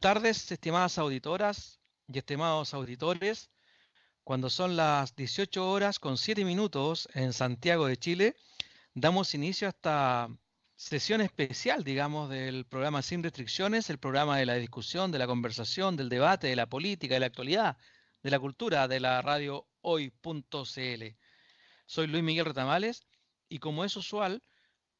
[0.00, 3.50] tardes, estimadas auditoras y estimados auditores.
[4.24, 8.36] Cuando son las 18 horas con 7 minutos en Santiago de Chile,
[8.94, 10.28] damos inicio a esta
[10.76, 15.96] sesión especial, digamos, del programa Sin Restricciones, el programa de la discusión, de la conversación,
[15.96, 17.76] del debate, de la política, de la actualidad,
[18.22, 21.04] de la cultura, de la radio hoy.cl.
[21.86, 23.06] Soy Luis Miguel Retamales
[23.48, 24.42] y como es usual,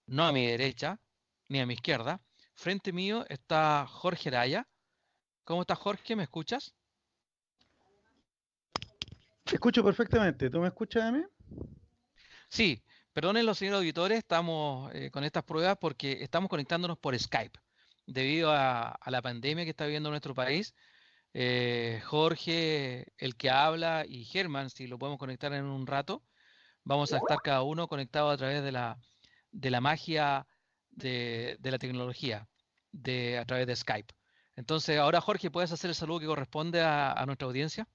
[0.07, 1.01] no a mi derecha
[1.49, 2.21] ni a mi izquierda,
[2.55, 4.67] frente mío está Jorge Araya.
[5.49, 6.15] ¿Cómo estás, Jorge?
[6.15, 6.75] ¿Me escuchas?
[9.45, 10.51] Te escucho perfectamente.
[10.51, 11.23] ¿Tú me escuchas a mí?
[12.51, 12.85] Sí,
[13.15, 17.59] perdonen los señores auditores, estamos eh, con estas pruebas porque estamos conectándonos por Skype.
[18.05, 20.75] Debido a, a la pandemia que está viviendo nuestro país,
[21.33, 26.27] eh, Jorge, el que habla, y Germán, si lo podemos conectar en un rato,
[26.85, 28.99] vamos a estar cada uno conectado a través de la,
[29.51, 30.47] de la magia
[30.91, 32.47] de, de la tecnología,
[32.93, 34.18] de, a través de Skype.
[34.59, 37.87] Entonces, ahora Jorge, ¿puedes hacer el saludo que corresponde a, a nuestra audiencia?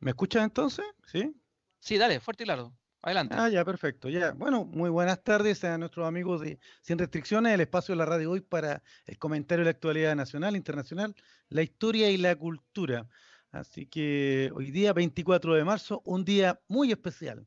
[0.00, 0.84] ¿Me escuchas entonces?
[1.06, 1.32] ¿Sí?
[1.78, 2.76] Sí, dale, fuerte y claro.
[3.02, 3.36] Adelante.
[3.38, 4.08] Ah, ya, perfecto.
[4.08, 4.32] Ya.
[4.32, 8.32] Bueno, muy buenas tardes a nuestros amigos de Sin Restricciones, el espacio de la radio
[8.32, 11.14] hoy para el comentario de la actualidad nacional, internacional,
[11.48, 13.06] la historia y la cultura.
[13.52, 17.46] Así que hoy día, 24 de marzo, un día muy especial.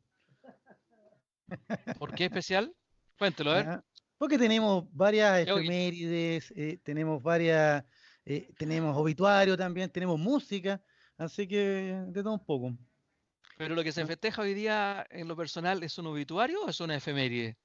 [1.97, 2.73] ¿Por qué especial?
[3.17, 3.84] Cuéntelo, a ver.
[4.20, 7.86] Porque tenemos varias efemérides, eh, tenemos varias,
[8.25, 10.81] eh, tenemos obituario también, tenemos música,
[11.17, 12.78] así que de todo un poco.
[13.58, 16.81] Pero lo que se festeja hoy día en lo personal es un obituario o es
[16.81, 17.58] una efeméride?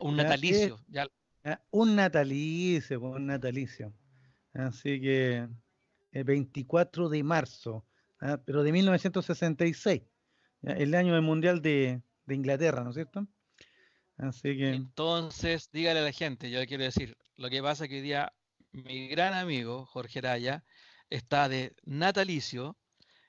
[0.00, 0.80] Un Ya, natalicio.
[0.88, 1.06] Ya,
[1.44, 3.92] Ah, Un natalicio, pues, un natalicio.
[4.54, 5.48] Así que
[6.10, 7.86] el 24 de marzo,
[8.20, 10.02] ah, pero de 1966,
[10.62, 13.26] ya, el año del Mundial de, de Inglaterra, ¿no es cierto?
[14.16, 17.96] Así que Entonces, dígale a la gente, yo quiero decir, lo que pasa es que
[17.96, 18.32] hoy día
[18.72, 20.64] mi gran amigo Jorge Araya
[21.10, 22.76] está de natalicio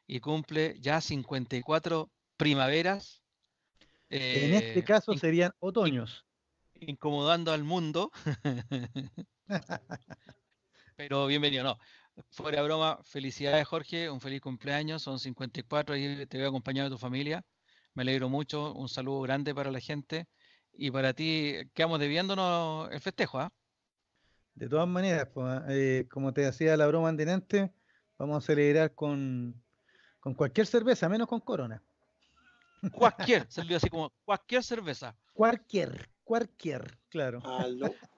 [0.07, 3.23] y cumple ya 54 primaveras,
[4.09, 6.25] en eh, este caso in- serían otoños.
[6.79, 8.11] incomodando al mundo,
[10.95, 11.77] pero bienvenido, no.
[12.29, 16.99] Fuera broma, felicidades Jorge, un feliz cumpleaños, son 54 y te veo acompañado de tu
[16.99, 17.43] familia,
[17.95, 20.27] me alegro mucho, un saludo grande para la gente
[20.75, 23.51] y para ti, quedamos debiéndonos el festejo, ¿ah?
[24.56, 27.73] De todas maneras, pues, eh, como te decía la broma anteriormente,
[28.17, 29.61] vamos a celebrar con,
[30.19, 31.81] con cualquier cerveza, menos con Corona.
[32.91, 35.16] Cualquier, salió así como cualquier cerveza.
[35.34, 37.41] Cualquier, cualquier, claro.
[37.44, 37.94] Aló.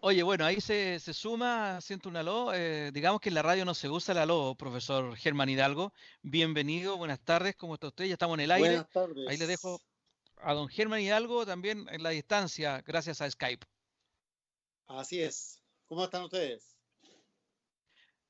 [0.00, 2.54] Oye, bueno, ahí se, se suma, siento un aló.
[2.54, 5.92] eh, digamos que en la radio no se usa el aló, profesor Germán Hidalgo.
[6.22, 8.04] Bienvenido, buenas tardes, ¿cómo está usted?
[8.04, 8.68] Ya estamos en el aire.
[8.68, 9.28] Buenas tardes.
[9.28, 9.80] Ahí le dejo
[10.42, 13.66] a don Germán Hidalgo también en la distancia, gracias a Skype.
[14.86, 15.62] Así es.
[15.86, 16.76] ¿Cómo están ustedes?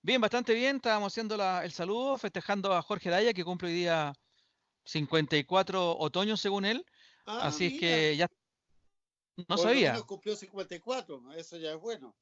[0.03, 0.77] Bien, bastante bien.
[0.77, 4.13] Estábamos haciendo la- el saludo, festejando a Jorge Daya, que cumple hoy día
[4.85, 6.85] 54 otoños, según él.
[7.27, 8.27] Ah, Así es que ya
[9.37, 9.93] no por sabía.
[9.93, 11.33] menos cumplió 54.
[11.35, 12.17] Eso ya es bueno.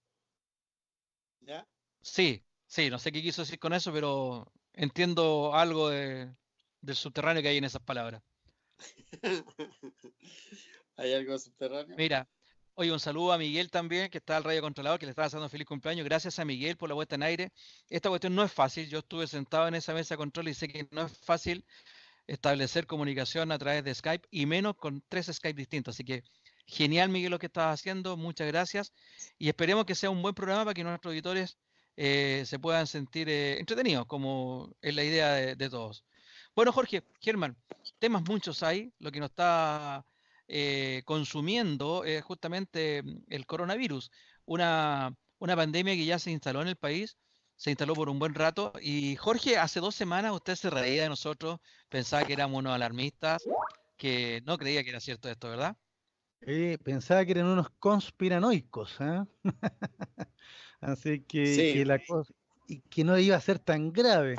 [1.40, 1.66] ¿Ya?
[2.00, 6.34] Sí, sí, no sé qué quiso decir con eso, pero entiendo algo de-
[6.80, 8.22] del subterráneo que hay en esas palabras.
[10.96, 11.96] ¿Hay algo subterráneo?
[11.96, 12.28] Mira,
[12.74, 15.48] oye, un saludo a Miguel también, que está al radio controlador, que le estaba haciendo
[15.48, 16.04] feliz cumpleaños.
[16.04, 17.52] Gracias a Miguel por la vuelta en aire.
[17.88, 18.88] Esta cuestión no es fácil.
[18.88, 21.64] Yo estuve sentado en esa mesa de control y sé que no es fácil
[22.26, 25.94] establecer comunicación a través de Skype y menos con tres Skype distintos.
[25.94, 26.24] Así que
[26.66, 28.16] genial, Miguel, lo que estás haciendo.
[28.16, 28.92] Muchas gracias.
[29.38, 31.56] Y esperemos que sea un buen programa para que nuestros auditores
[31.96, 36.04] eh, se puedan sentir eh, entretenidos, como es la idea de, de todos.
[36.56, 37.54] Bueno, Jorge, Germán,
[37.98, 38.90] temas muchos hay.
[38.98, 40.06] Lo que nos está
[40.48, 44.10] eh, consumiendo es justamente mm, el coronavirus,
[44.46, 47.18] una, una pandemia que ya se instaló en el país,
[47.56, 48.72] se instaló por un buen rato.
[48.80, 51.58] Y Jorge, hace dos semanas usted se reía de nosotros,
[51.90, 53.46] pensaba que éramos unos alarmistas,
[53.98, 55.76] que no creía que era cierto esto, ¿verdad?
[56.40, 59.26] Eh, pensaba que eran unos conspiranoicos, ¿ah?
[60.80, 61.72] Así que, Sí.
[61.74, 62.32] que la cosa,
[62.66, 64.36] y que no iba a ser tan grave.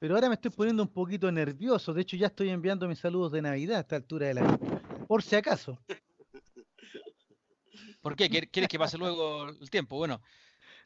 [0.00, 1.92] Pero ahora me estoy poniendo un poquito nervioso.
[1.92, 4.58] De hecho, ya estoy enviando mis saludos de Navidad a esta altura de la
[5.06, 5.78] Por si acaso.
[8.00, 8.30] ¿Por qué?
[8.30, 9.98] ¿Quier- ¿Quieres que pase luego el tiempo?
[9.98, 10.22] Bueno,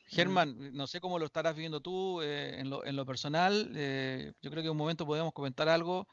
[0.09, 3.71] Germán, no sé cómo lo estarás viendo tú eh, en lo, en lo personal.
[3.77, 6.09] eh, yo creo que en un momento podemos comentar algo.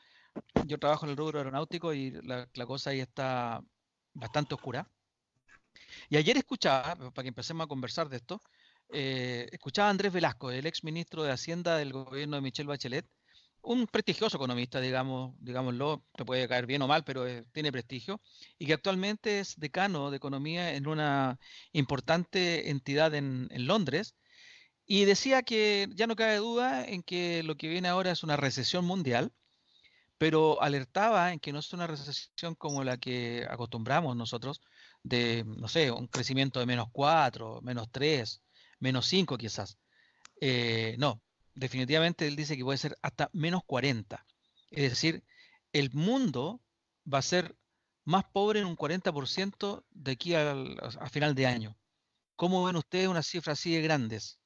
[0.68, 3.64] Yo trabajo en el rubro aeronáutico y la, la cosa ahí está
[4.14, 4.88] bastante oscura.
[6.08, 8.40] Y ayer escuchaba, para que empecemos a conversar de esto,
[8.94, 13.06] eh, escuchaba a Andrés Velasco, el ex ministro de Hacienda del gobierno de Michelle Bachelet,
[13.64, 18.22] un prestigioso economista, digamos, digámoslo, te puede caer bien o mal, pero eh, tiene prestigio,
[18.58, 21.40] y que actualmente es decano de economía en una
[21.72, 24.16] importante entidad en, Londres,
[24.86, 28.38] y decía que ya no cabe duda en que lo que viene ahora es una
[28.38, 29.32] recesión mundial,
[30.18, 34.62] pero alertaba en que no es una recesión como la que acostumbramos nosotros,
[35.04, 38.42] de, no sé, un crecimiento de menos 4, menos 3,
[38.82, 39.78] menos 5 quizás.
[40.42, 41.22] Eh, no,
[41.56, 44.26] definitivamente él dice que puede ser hasta menos 40.
[44.72, 45.24] Es decir,
[45.72, 46.62] el mundo
[47.12, 47.56] va a ser
[48.04, 51.78] más pobre en un 40% de aquí a final de año.
[52.36, 54.40] ¿Cómo ven ustedes una cifra así de grandes?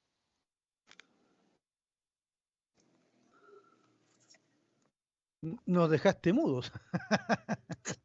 [5.65, 6.71] Nos dejaste mudos.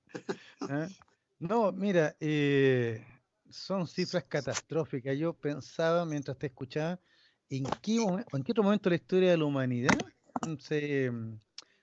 [0.71, 0.89] ¿Eh?
[1.39, 3.05] No, mira, eh,
[3.51, 5.17] son cifras catastróficas.
[5.19, 7.01] Yo pensaba mientras te escuchaba
[7.51, 7.97] ¿en qué,
[8.33, 9.99] ¿en qué otro momento de la historia de la humanidad
[10.59, 11.11] se,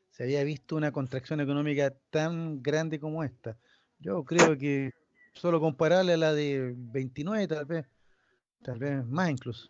[0.09, 3.57] se había visto una contracción económica tan grande como esta?
[3.99, 4.91] Yo creo que
[5.33, 7.85] solo comparable a la de 29 tal vez,
[8.63, 9.69] tal vez más incluso.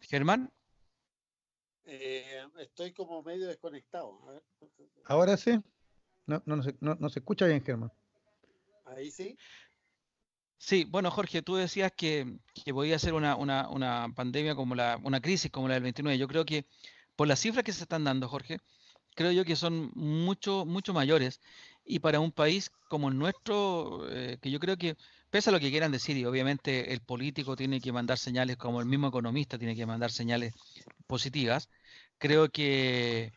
[0.00, 0.50] Germán.
[1.84, 4.18] Eh, estoy como medio desconectado.
[5.04, 5.58] Ahora sí.
[6.26, 7.92] No, no, no, no, se escucha bien, Germán.
[8.96, 9.36] Ahí sí.
[10.58, 15.50] Sí, bueno, Jorge, tú decías que, que podía ser una, pandemia como la, una crisis
[15.50, 16.18] como la del 29.
[16.18, 16.66] Yo creo que
[17.16, 18.58] por las cifras que se están dando, Jorge,
[19.16, 21.40] creo yo que son mucho, mucho mayores.
[21.84, 24.96] Y para un país como el nuestro, eh, que yo creo que,
[25.30, 28.80] pese a lo que quieran decir, y obviamente el político tiene que mandar señales, como
[28.80, 30.54] el mismo economista tiene que mandar señales
[31.08, 31.68] positivas,
[32.18, 33.32] creo que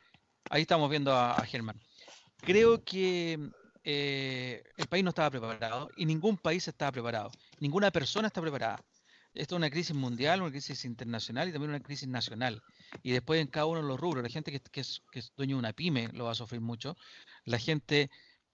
[0.51, 1.81] ahí estamos viendo a Germán.
[2.37, 3.39] Creo que
[3.87, 7.31] eh, el país no estaba preparado y ningún país estaba preparado.
[7.59, 8.83] Ninguna persona está preparada.
[9.35, 12.63] Esto es una crisis mundial, una crisis internacional y también una crisis nacional.
[13.03, 15.03] Y después en cada uno de los rubros, la gente que, es,
[15.37, 16.97] dueño de una pyme lo va a sufrir mucho.
[17.43, 18.09] La gente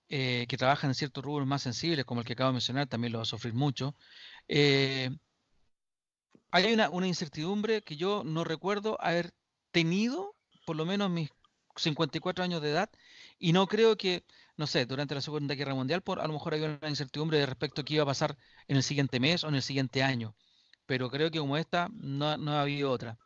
[0.09, 3.13] eh, que trabaja en ciertos rubros más sensibles, como el que acabo de mencionar, también
[3.13, 3.95] lo va a sufrir mucho.
[4.49, 5.11] Eh,
[6.51, 9.33] hay una, una incertidumbre que yo no recuerdo haber
[9.71, 10.35] tenido,
[10.65, 11.29] por lo menos mis
[11.77, 12.89] 54 años de edad,
[13.39, 14.25] y no creo que
[14.61, 17.81] no sé, durante la Segunda Guerra Mundial, por, a lo mejor hay una incertidumbre respecto
[17.81, 18.37] a qué iba a pasar
[18.67, 20.35] en el siguiente mes o en el siguiente año.
[20.85, 23.17] Pero creo que como esta, no, no ha habido otra.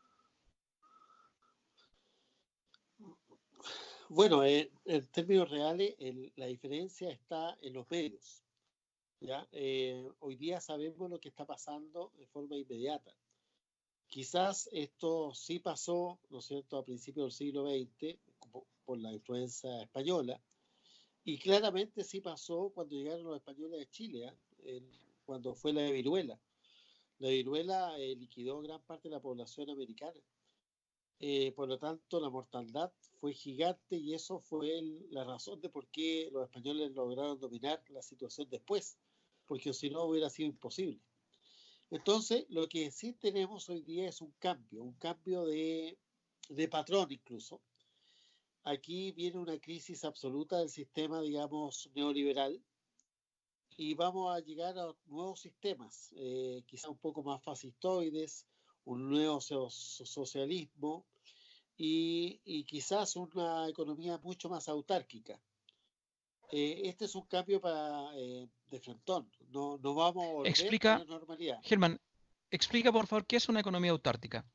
[4.07, 4.69] Bueno, en,
[5.11, 5.93] términos reales,
[6.37, 8.41] la diferencia está en los medios.
[9.19, 9.45] ¿ya?
[9.51, 13.13] Eh, hoy día sabemos lo que está pasando de forma inmediata.
[14.07, 18.17] Quizás esto sí pasó, ¿no es cierto?, a principios del siglo XX,
[18.85, 20.39] por la influencia española,
[21.25, 24.35] y claramente sí pasó cuando llegaron los españoles de Chile, ¿ah?
[25.25, 26.39] cuando fue la viruela.
[27.17, 30.21] La viruela eh, liquidó gran parte de la población americana.
[31.19, 35.87] Eh, por lo tanto, la mortandad fue gigante y eso fue la razón de por
[35.87, 38.99] qué los españoles lograron dominar la situación después,
[39.47, 41.01] porque si no hubiera sido imposible.
[41.89, 45.97] Entonces, lo que sí tenemos hoy día es un cambio, un cambio de,
[46.49, 47.61] de patrón incluso,
[48.65, 52.61] aquí viene una crisis absoluta del sistema, digamos, neoliberal
[53.77, 58.45] y vamos a llegar a nuevos sistemas, eh, quizá un poco más fascistoides,
[58.85, 61.05] un nuevo socialismo
[61.77, 65.39] y, quizás una economía mucho más autárquica.
[66.51, 70.95] Eh, este es un cambio para, eh, de frontón, no, no vamos a volver explica,
[70.95, 71.59] a la normalidad.
[71.63, 71.99] Germán,
[72.49, 74.45] explica por favor qué es una economía autárquica.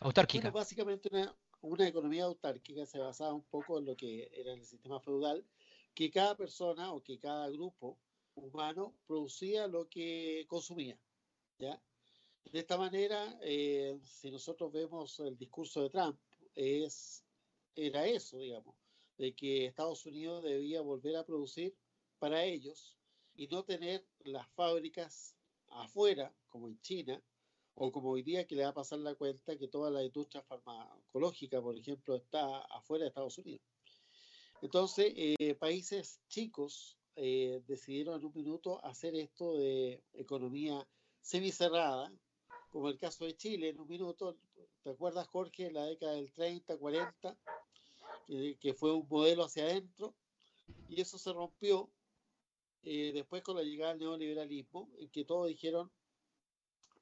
[0.00, 0.50] Autárquica.
[0.50, 5.00] básicamente una, una economía autárquica se basaba un poco en lo que era el sistema
[5.00, 5.44] feudal,
[5.94, 7.98] que cada persona o que cada grupo
[8.34, 10.98] humano producía lo que consumía.
[11.58, 11.80] ¿ya?
[12.44, 16.18] De esta manera, eh, si nosotros vemos el discurso de Trump,
[16.54, 17.24] es,
[17.74, 18.76] era eso, digamos,
[19.18, 21.74] de que Estados Unidos debía volver a producir
[22.18, 22.96] para ellos
[23.34, 25.36] y no tener las fábricas
[25.68, 27.22] afuera, como en China,
[27.76, 30.42] o como hoy día que le va a pasar la cuenta que toda la industria
[30.42, 33.62] farmacológica, por ejemplo, está afuera de Estados Unidos.
[34.62, 40.86] Entonces, eh, países chicos eh, decidieron en un minuto hacer esto de economía
[41.20, 42.10] semicerrada,
[42.70, 44.38] como el caso de Chile, en un minuto,
[44.82, 47.38] ¿te acuerdas, Jorge, en la década del 30, 40,
[48.60, 50.14] que fue un modelo hacia adentro?
[50.88, 51.90] Y eso se rompió
[52.82, 55.90] eh, después con la llegada del neoliberalismo, en que todos dijeron,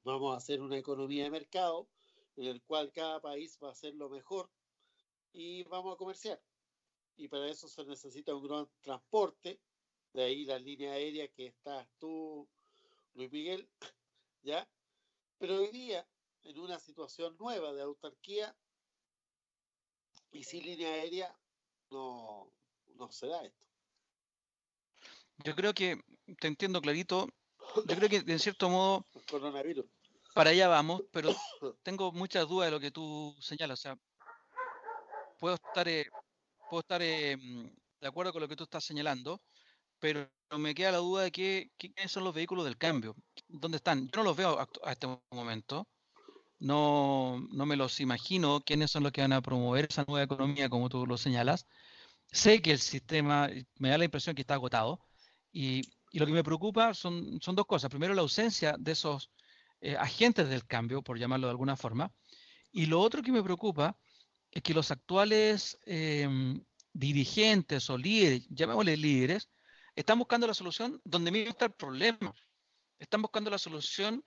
[0.05, 1.89] Vamos a hacer una economía de mercado
[2.35, 4.51] en el cual cada país va a hacer lo mejor
[5.33, 6.39] y vamos a comerciar.
[7.17, 9.59] Y para eso se necesita un gran transporte,
[10.13, 12.47] de ahí la línea aérea que estás tú,
[13.15, 13.67] Luis Miguel,
[14.43, 14.69] ¿ya?
[15.39, 16.07] Pero hoy día,
[16.43, 18.55] en una situación nueva de autarquía,
[20.31, 21.35] Y sin línea aérea
[21.89, 22.51] no,
[22.93, 23.65] no se da esto.
[25.43, 25.99] Yo creo que,
[26.39, 27.27] te entiendo clarito,
[27.75, 29.85] yo creo que en cierto modo coronavirus.
[30.33, 31.35] para allá vamos, pero
[31.83, 33.79] tengo muchas dudas de lo que tú señalas.
[33.79, 33.97] O sea,
[35.39, 36.09] puedo estar, eh,
[36.69, 37.37] puedo estar eh,
[38.01, 39.41] de acuerdo con lo que tú estás señalando,
[39.99, 43.15] pero me queda la duda de qué, quiénes son los vehículos del cambio.
[43.47, 44.07] ¿Dónde están?
[44.07, 45.87] Yo no los veo a este momento.
[46.59, 50.69] No, no me los imagino quiénes son los que van a promover esa nueva economía,
[50.69, 51.67] como tú lo señalas.
[52.31, 54.99] Sé que el sistema, me da la impresión que está agotado,
[55.51, 55.83] y,
[56.19, 57.89] lo que me preocupa son, son dos cosas.
[57.89, 59.31] Primero, la ausencia de esos
[59.81, 62.11] eh, agentes del cambio, por llamarlo de alguna forma.
[62.71, 63.97] Y lo otro que me preocupa
[64.49, 69.49] es que los actuales em, dirigentes o líderes, llamémosle líderes,
[69.95, 72.33] están buscando la solución donde mismo está el problema.
[72.97, 74.23] Están buscando la solución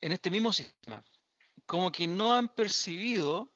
[0.00, 1.04] en este mismo sistema.
[1.66, 3.52] Como que no han percibido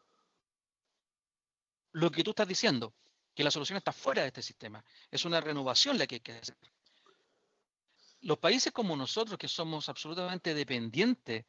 [1.92, 2.94] lo que tú estás diciendo,
[3.34, 4.84] que la solución está fuera de este sistema.
[5.10, 6.56] Es una renovación la que hay que hacer
[8.22, 11.44] los países como nosotros, que somos absolutamente dependientes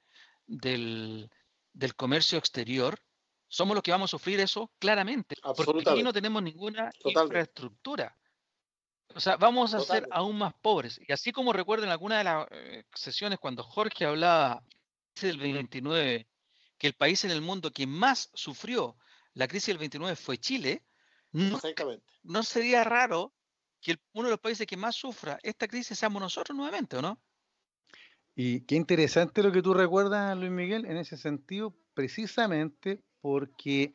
[0.45, 1.29] del,
[1.95, 2.99] comercio exterior,
[3.47, 5.35] somos los que vamos a sufrir eso claramente.
[5.41, 8.17] Porque aquí no tenemos ninguna infraestructura.
[9.15, 10.99] O sea, vamos a ser aún más pobres.
[11.07, 14.63] Y así como recuerdo en alguna de las eh, sesiones cuando Jorge hablaba
[15.21, 16.27] del 29,
[16.79, 18.97] que el país en el mundo que más sufrió
[19.33, 20.83] la crisis del 29 fue Chile,
[21.31, 23.33] no sería raro
[23.83, 27.19] que uno de los países que más sufra esta crisis seamos nosotros nuevamente, ¿o no?
[28.35, 33.93] Y qué interesante lo que tú recuerdas, Luis Miguel, en ese sentido, precisamente porque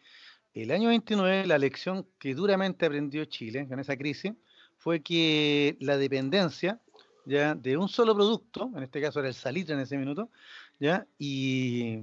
[0.54, 4.32] el año 29, la lección que duramente aprendió Chile con esa crisis
[4.76, 6.80] fue que la dependencia
[7.24, 10.30] ya de un solo producto, en este caso era el salitre en ese minuto,
[10.78, 11.98] ya y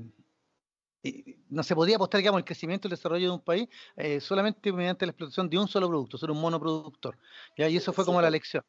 [1.50, 4.72] no se podía apostar, digamos, el crecimiento y el desarrollo de un país eh, solamente
[4.72, 7.18] mediante la explotación de un solo producto, ser un monoproductor.
[7.58, 7.70] ¿ya?
[7.70, 8.64] Y eso fue como la lección.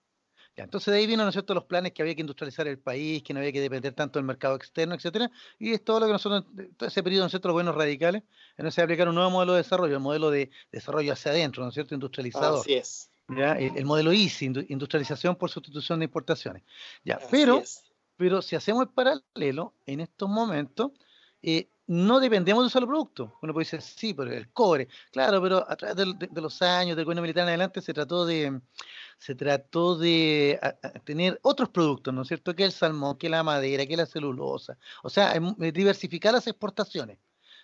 [0.56, 0.64] ¿ya?
[0.64, 3.22] Entonces de ahí vino, ¿no es cierto?, los planes que había que industrializar el país,
[3.22, 6.12] que no había que depender tanto del mercado externo, etcétera, y es todo lo que
[6.12, 6.44] nosotros,
[6.76, 8.22] todo ese periodo, ¿no es cierto?, los buenos radicales,
[8.56, 11.70] en ese aplicar un nuevo modelo de desarrollo, el modelo de desarrollo hacia adentro, ¿no
[11.70, 12.60] es cierto?, industrializador.
[12.60, 13.10] Así es.
[13.28, 13.52] ¿ya?
[13.52, 16.62] El, modelo ICI, industrialización por sustitución de importaciones.
[17.04, 17.18] ¿ya?
[17.30, 17.62] pero,
[18.16, 20.92] pero si hacemos el paralelo, en estos momentos,
[21.42, 23.38] eh, no dependemos de un solo producto.
[23.42, 24.88] Uno puede decir, sí, pero el cobre.
[25.12, 28.60] Claro, pero a través de, los años del gobierno militar en adelante se trató de
[29.18, 30.60] se trató de
[31.04, 32.54] tener otros productos, ¿no es cierto?
[32.54, 34.76] Que el salmón, que la madera, que la celulosa.
[35.02, 37.18] O sea, diversificar las exportaciones.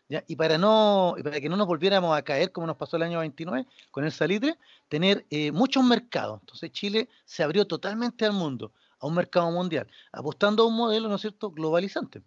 [0.09, 0.25] ¿ya?
[0.26, 3.19] Y para no para que no nos volviéramos a caer como nos pasó el año
[3.21, 4.57] 29 con el salitre,
[4.88, 6.41] tener eh, muchos mercados.
[6.41, 11.09] Entonces Chile se abrió totalmente al mundo, a un mercado mundial, apostando a un modelo,
[11.09, 12.23] ¿no es cierto?, globalizante.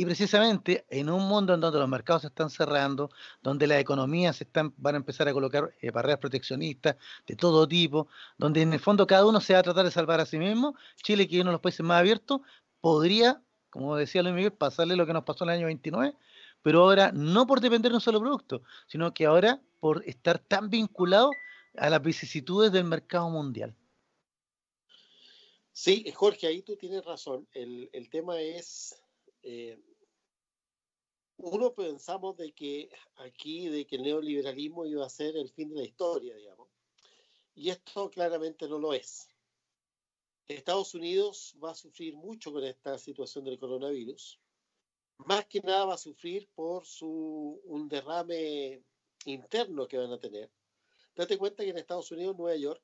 [0.00, 3.10] Y precisamente en un mundo en donde los mercados se están cerrando,
[3.42, 8.08] donde las economías están, van a empezar a colocar eh, barreras proteccionistas de todo tipo,
[8.38, 10.74] donde en el fondo cada uno se va a tratar de salvar a sí mismo,
[11.02, 12.40] Chile, que es uno de los países más abiertos,
[12.80, 16.14] podría, como decía Luis Miguel, pasarle lo que nos pasó en el año 29,
[16.62, 20.70] pero ahora no por depender de un solo producto, sino que ahora por estar tan
[20.70, 21.30] vinculado
[21.76, 23.76] a las vicisitudes del mercado mundial.
[25.72, 27.46] Sí, Jorge, ahí tú tienes razón.
[27.52, 28.96] El, el tema es
[29.42, 29.78] eh,
[31.42, 35.76] uno pensamos de que aquí, de que el neoliberalismo iba a ser el fin de
[35.76, 36.68] la historia, digamos.
[37.54, 39.28] Y esto claramente no lo es.
[40.46, 44.40] Estados Unidos va a sufrir mucho con esta situación del coronavirus.
[45.18, 48.82] Más que nada va a sufrir por su, un derrame
[49.24, 50.50] interno que van a tener.
[51.14, 52.82] Date cuenta que en Estados Unidos, Nueva York,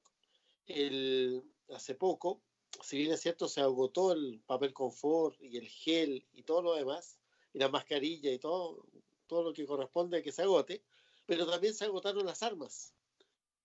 [1.71, 2.43] hace poco,
[2.83, 6.75] si bien es cierto, se agotó el papel confort y el gel y todo lo
[6.75, 7.19] demás,
[7.57, 8.85] y la mascarilla y todo,
[9.27, 10.85] todo lo que corresponde a que se agote,
[11.25, 12.95] pero también se agotaron las armas.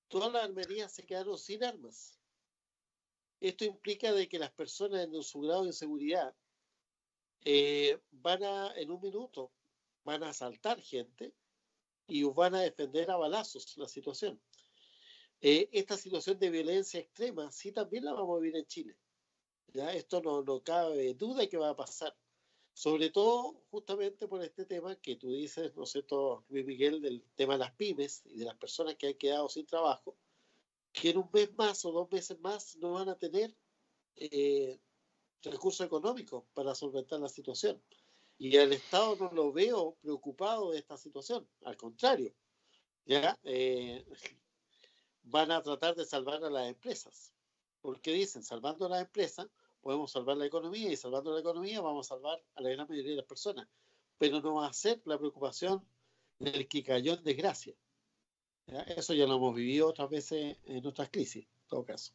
[0.07, 2.17] Todas las armerías se quedaron sin armas.
[3.41, 6.33] Esto implica de que las personas en su grado de inseguridad
[7.43, 9.51] eh, van a, en un minuto,
[10.05, 11.33] van a asaltar gente
[12.07, 14.41] y van a defender a balazos la situación.
[15.41, 18.97] Eh, esta situación de violencia extrema sí también la vamos a vivir en Chile.
[19.73, 19.91] ¿ya?
[19.91, 22.15] Esto no, no cabe duda que va a pasar.
[22.73, 27.23] Sobre todo justamente por este tema que tú dices, ¿no sé cierto, Luis Miguel, del
[27.35, 30.15] tema de las pymes y de las personas que han quedado sin trabajo,
[30.93, 33.55] que en un mes más o dos meses más no van a tener
[34.15, 34.79] eh,
[35.43, 37.81] recursos económicos para solventar la situación.
[38.37, 42.33] Y el Estado no lo veo preocupado de esta situación, al contrario.
[43.05, 43.37] ¿ya?
[43.43, 44.03] Eh,
[45.23, 47.33] van a tratar de salvar a las empresas.
[47.81, 49.47] Porque dicen, salvando a las empresas,
[49.81, 53.11] podemos salvar la economía y salvando la economía vamos a salvar a la gran mayoría
[53.11, 53.67] de las personas.
[54.17, 55.83] Pero no va a ser la preocupación
[56.39, 57.73] del que cayó en desgracia.
[58.95, 62.13] Eso ya lo hemos vivido otras veces en otras crisis, en todo caso.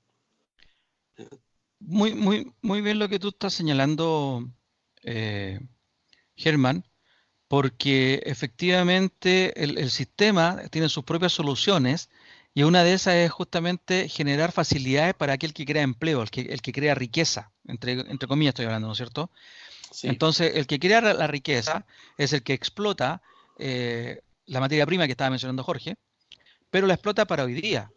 [1.78, 4.48] Muy, muy, muy bien lo que tú estás señalando,
[5.02, 5.60] eh,
[6.34, 6.86] Germán,
[7.48, 12.10] porque efectivamente el, sistema tiene sus propias soluciones
[12.54, 16.40] y una de esas es justamente generar facilidades para aquel que crea empleo, el que,
[16.42, 19.30] el que crea riqueza, entre, entre comillas estoy hablando, ¿no es cierto?
[20.02, 21.86] Entonces, el que crea la riqueza
[22.18, 23.22] es el que explota
[23.58, 25.96] eh, la materia prima que estaba mencionando Jorge,
[26.70, 27.90] pero la explota para hoy día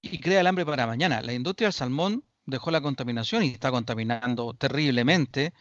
[0.00, 1.22] y crea el hambre para mañana.
[1.22, 5.52] La industria del salmón dejó la contaminación y está contaminando terriblemente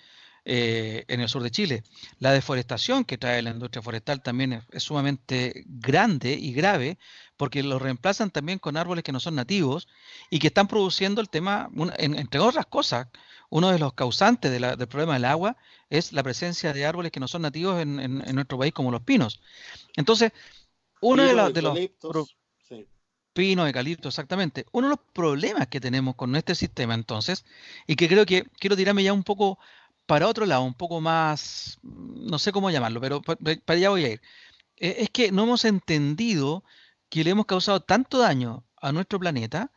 [0.43, 1.83] eh, en el sur de Chile.
[2.17, 6.97] La deforestación que trae la industria forestal también es, sumamente grande y grave
[7.37, 9.87] porque lo reemplazan también con árboles que no son nativos
[10.31, 13.07] y que están produciendo el tema, entre otras cosas,
[13.51, 15.57] uno de los causantes del problema del agua
[15.91, 19.41] es la presencia de árboles que no son nativos en, nuestro país como los pinos.
[19.95, 20.31] Entonces,
[21.01, 21.53] uno de, los...
[21.53, 21.79] De los
[23.33, 24.65] Pino, eucalipto, exactamente.
[24.73, 27.45] Uno de los problemas que tenemos con este sistema entonces,
[27.87, 29.57] y que creo que quiero tirarme ya un poco
[30.05, 34.09] para otro lado, un poco más, no sé cómo llamarlo, pero para allá voy a
[34.13, 34.21] ir.
[34.77, 36.63] E, es que no hemos entendido
[37.09, 39.71] que le hemos causado tanto daño a nuestro planeta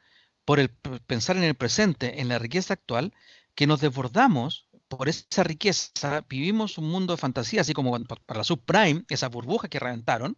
[0.45, 3.13] por el pensar en el presente, en la riqueza actual,
[3.55, 8.45] que nos desbordamos por esa riqueza, vivimos un mundo de fantasía, así como para la
[8.45, 10.37] subprime, esas burbujas que reventaron,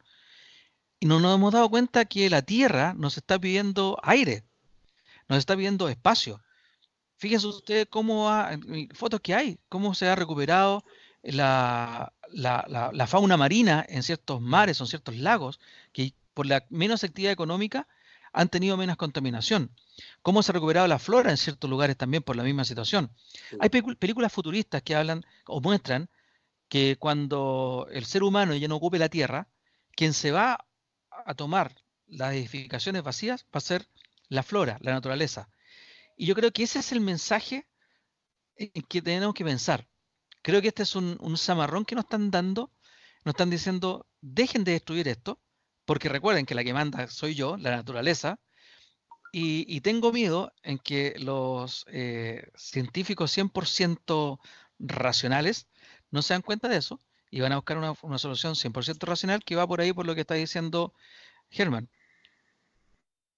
[1.01, 4.45] y no nos hemos dado cuenta que la Tierra nos está pidiendo aire,
[5.29, 6.41] nos está pidiendo espacio.
[7.17, 8.51] Fíjense ustedes cómo ha,
[8.95, 10.85] fotos que hay, cómo se ha recuperado
[11.23, 12.13] la,
[13.07, 15.61] fauna marina en ciertos mares o en ciertos lagos,
[15.93, 17.89] que por la menos actividad económica
[18.33, 19.71] han tenido menos contaminación.
[20.21, 23.11] Cómo se ha recuperado la flora en ciertos lugares también por la misma situación.
[23.61, 26.11] Hay películas futuristas que hablan o muestran
[26.69, 29.49] que cuando el ser humano ya no ocupe la Tierra,
[29.95, 30.67] quien se va
[31.11, 31.75] a tomar
[32.07, 33.89] las edificaciones vacías va a ser
[34.29, 35.49] la flora, la naturaleza.
[36.17, 37.67] Y yo creo que ese es el mensaje
[38.57, 39.89] en que tenemos que pensar.
[40.43, 42.73] Creo que este es un, un zamarrón que nos están dando,
[43.25, 45.41] nos están diciendo, dejen de destruir esto,
[45.85, 48.41] porque recuerden que la que manda soy yo, la naturaleza,
[49.39, 54.41] y, tengo miedo en que los eh, científicos 100%
[54.79, 55.69] racionales
[56.11, 59.45] no se dan cuenta de eso y van a buscar una, una solución 100% racional
[59.45, 60.95] que va por ahí por lo que está diciendo
[61.51, 61.91] Germán.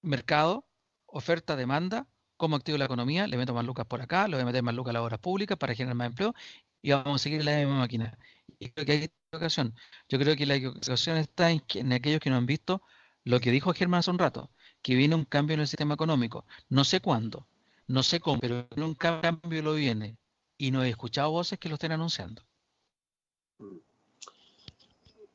[0.00, 0.68] Mercado,
[1.06, 2.06] oferta, demanda,
[2.38, 4.74] cómo activo la economía, le meto más lucas por acá, le voy a meter más
[4.74, 6.34] lucas a las obras públicas para generar más empleo
[6.80, 8.18] y vamos a seguir la misma máquina.
[8.58, 9.74] Y creo que hay ocasión.
[10.08, 12.82] Yo creo que la equivocación está en, en aquellos que no han visto
[13.24, 16.46] lo que dijo Germán hace un rato, que viene un cambio en el sistema económico.
[16.70, 17.46] No sé cuándo,
[17.86, 20.16] no sé cómo, pero un cambio lo viene.
[20.56, 22.42] Y no he escuchado voces que lo estén anunciando.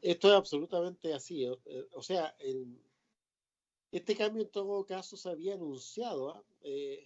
[0.02, 1.46] Esto es absolutamente así.
[1.48, 2.36] O eh, sea,
[3.94, 6.44] este cambio en todo caso se había anunciado ¿ah?
[6.64, 7.06] eh,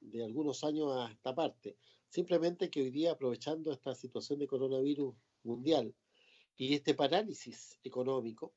[0.00, 1.76] de algunos años a esta parte.
[2.08, 5.92] Simplemente que hoy día, aprovechando esta situación de coronavirus mundial
[6.56, 8.54] y este parálisis económico,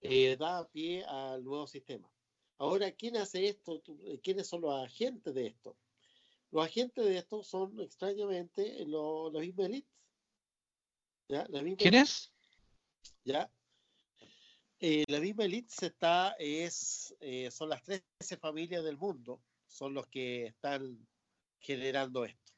[0.00, 2.08] eh, da pie al nuevo sistema.
[2.58, 3.82] Ahora, ¿quién hace esto?
[4.22, 5.76] ¿Quiénes son los agentes de esto?
[6.52, 9.90] Los agentes de esto son extrañamente los, los mismos elites.
[11.28, 11.46] ¿Ya?
[11.76, 12.32] ¿Quiénes?
[13.24, 13.50] ¿Ya?
[14.82, 17.14] Eh, la misma elite está, es,
[17.50, 21.06] son las 13 familias del mundo, son los que están
[21.58, 22.52] generando esto.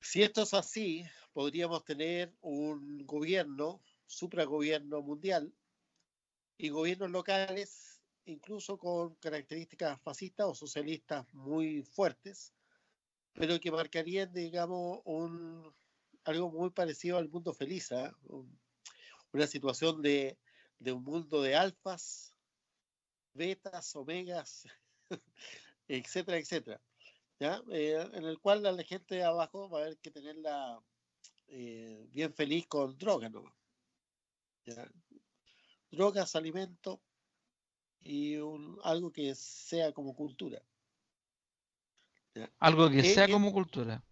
[0.00, 5.52] Si esto es así, podríamos tener un gobierno supragobierno mundial
[6.56, 12.54] y gobiernos locales, incluso con características fascistas o socialistas muy fuertes,
[13.32, 15.74] pero que marcarían, digamos, un,
[16.24, 18.16] algo muy parecido al mundo feliz, ¿ah?
[19.34, 20.38] Una situación de,
[20.78, 22.32] de, un mundo de alfas,
[23.32, 24.64] betas, omegas,
[25.88, 26.80] etcétera, etcétera,
[27.40, 27.60] ¿ya?
[27.70, 30.80] Eh, en el cual la gente de abajo va a haber que tenerla
[31.48, 33.44] eh, bien feliz con droga, ¿no?
[35.90, 37.02] drogas, alimento
[38.00, 38.36] y
[38.82, 40.62] algo que sea como cultura.
[42.58, 44.02] Algo que sea como cultura.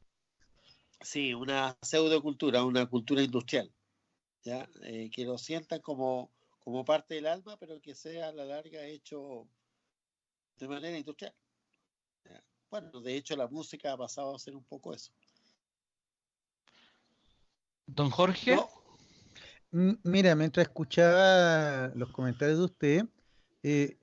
[1.00, 3.72] Sí, una pseudocultura, una cultura industrial.
[4.42, 4.68] ¿Ya?
[4.82, 8.84] Eh, que lo sientan como, como parte del alma, pero que sea a la larga
[8.86, 9.46] hecho
[10.58, 11.34] de manera industrial.
[12.70, 15.12] Bueno, de hecho la música ha pasado a ser un poco eso.
[17.86, 18.56] Don Jorge.
[19.70, 23.04] Mira, mientras escuchaba los comentarios de usted,
[23.62, 23.98] eh,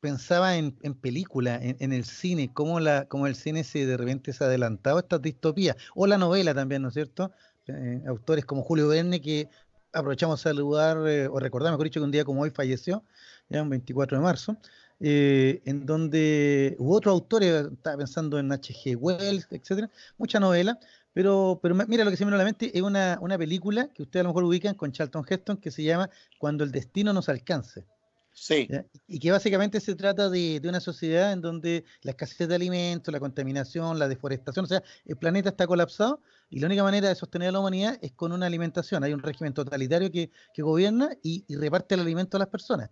[0.00, 4.32] pensaba en, en película, en, el cine, cómo, la, cómo el cine se de repente
[4.32, 7.30] se ha adelantado a estas distopías, o la novela también, ¿no es cierto?
[7.68, 9.48] Eh, autores como Julio Verne que
[9.92, 13.04] aprovechamos a saludar eh, o recordar, mejor dicho, que un día como hoy falleció,
[13.48, 14.56] ya un 24 de marzo,
[15.00, 18.96] eh, en donde hubo otros autores, estaba pensando en H.G.
[18.96, 20.78] Wells, etcétera, mucha novela,
[21.12, 23.88] pero, pero mira, lo que se me viene a la mente es una, una película
[23.88, 27.12] que ustedes a lo mejor ubican con Charlton Heston que se llama Cuando el destino
[27.12, 27.84] nos alcance.
[28.34, 28.68] Sí.
[29.06, 33.20] Y que básicamente se trata de, una sociedad en donde la escasez de alimentos, la
[33.20, 36.20] contaminación, la deforestación, o sea, el planeta está colapsado
[36.52, 39.02] y la única manera de sostener a la humanidad es con una alimentación.
[39.02, 42.90] Hay un régimen totalitario que, gobierna y, reparte el alimento a las personas.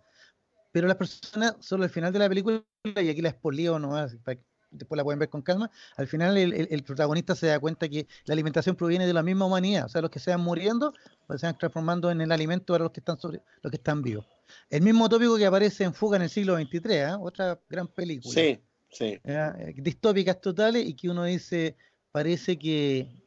[0.72, 4.96] Pero las personas, solo al final de la película, y aquí la expolio nomás, después
[4.96, 8.76] la pueden ver con calma, al final el, protagonista se da cuenta que la alimentación
[8.76, 10.94] proviene de la misma humanidad, o sea, los que se van muriendo
[11.26, 14.00] pues se van transformando en el alimento para los que están sobre, los que están
[14.00, 14.24] vivos.
[14.70, 17.16] El mismo tópico que aparece en Fuga en el siglo XXIII, ¿eh?
[17.20, 18.32] otra gran película.
[18.32, 18.58] Sí,
[18.90, 19.20] sí.
[19.22, 21.76] Eh, distópicas totales y que uno dice,
[22.10, 23.19] parece que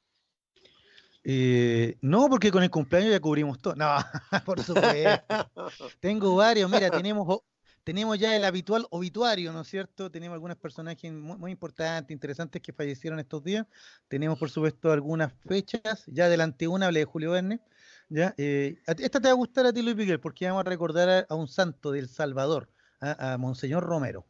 [1.29, 3.75] Eh, no, porque con el cumpleaños ya cubrimos todo.
[3.75, 3.87] No,
[4.45, 5.25] por supuesto.
[6.01, 6.71] Tengo varios.
[6.71, 7.41] Mira, tenemos,
[7.87, 10.11] tenemos ya el habitual obituario, ¿no es cierto?
[10.11, 13.65] Tenemos algunos personajes muy, importantes, interesantes que fallecieron estos días.
[14.09, 16.03] Tenemos, por supuesto, algunas fechas.
[16.09, 17.61] Ya adelante una, hablé de Julio Verne.
[18.09, 18.35] ¿ya?
[18.39, 21.35] Eh, esta te va a gustar a ti, Luis Miguel, porque vamos a recordar a,
[21.37, 22.69] un santo del Salvador,
[23.01, 24.27] a, Monseñor Romero.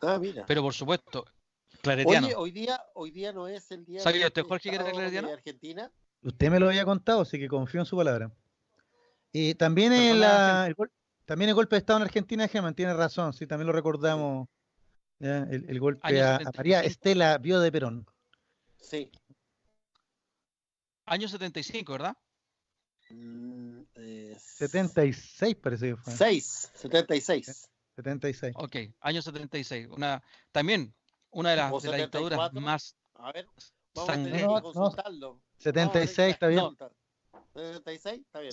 [0.00, 0.46] Ah, mira.
[0.46, 1.26] Pero por supuesto,
[1.82, 2.28] claretiano.
[2.38, 5.28] hoy día, hoy día no es el día ¿Sabía usted, Jorge, que era claretiano?
[5.28, 5.92] de Argentina.
[6.22, 8.32] Usted me lo había contado, así que confío en su palabra.
[9.30, 10.24] Y también el,
[11.24, 14.48] también el golpe de Estado en Argentina, Germán, tiene razón, sí, también lo recordamos.
[15.20, 18.04] El, golpe a, María Estela Vio de Perón.
[18.76, 19.08] Sí.
[21.04, 22.16] Año 75, ¿verdad?
[24.36, 26.12] 76 mm, parece que fue.
[26.12, 27.68] 6, 76.
[27.96, 28.56] 76.
[28.56, 29.88] Ok, año 76.
[29.90, 30.92] Una, también
[31.30, 32.96] una de las, de las dictaduras más...
[33.14, 33.46] A ver,
[33.94, 35.40] vamos a tener que consultarlo.
[35.58, 36.64] 76, está bien.
[37.54, 38.52] 76, está bien.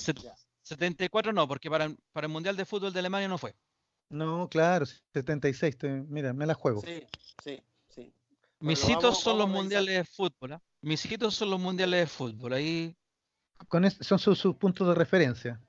[0.69, 3.55] 74 no, porque para, para el Mundial de Fútbol de Alemania no fue.
[4.09, 5.77] No, claro, 76,
[6.07, 6.81] mira, me la juego.
[6.81, 7.03] Sí,
[7.43, 8.13] sí, sí.
[8.59, 10.53] Mis hitos son los mundiales de fútbol.
[10.53, 10.59] ¿eh?
[10.81, 12.53] Mis hitos son los mundiales de fútbol.
[12.53, 12.95] Ahí.
[13.67, 15.61] Con son sus, puntos de referencia.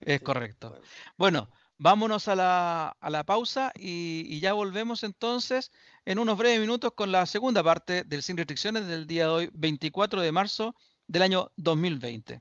[0.00, 0.80] Es correcto.
[1.16, 5.70] Bueno, vámonos a la, a la pausa y, y, ya volvemos entonces
[6.04, 9.50] en unos breves minutos con la segunda parte del Sin Restricciones del día de hoy,
[9.54, 10.74] 24 de marzo
[11.06, 12.40] del año 2020.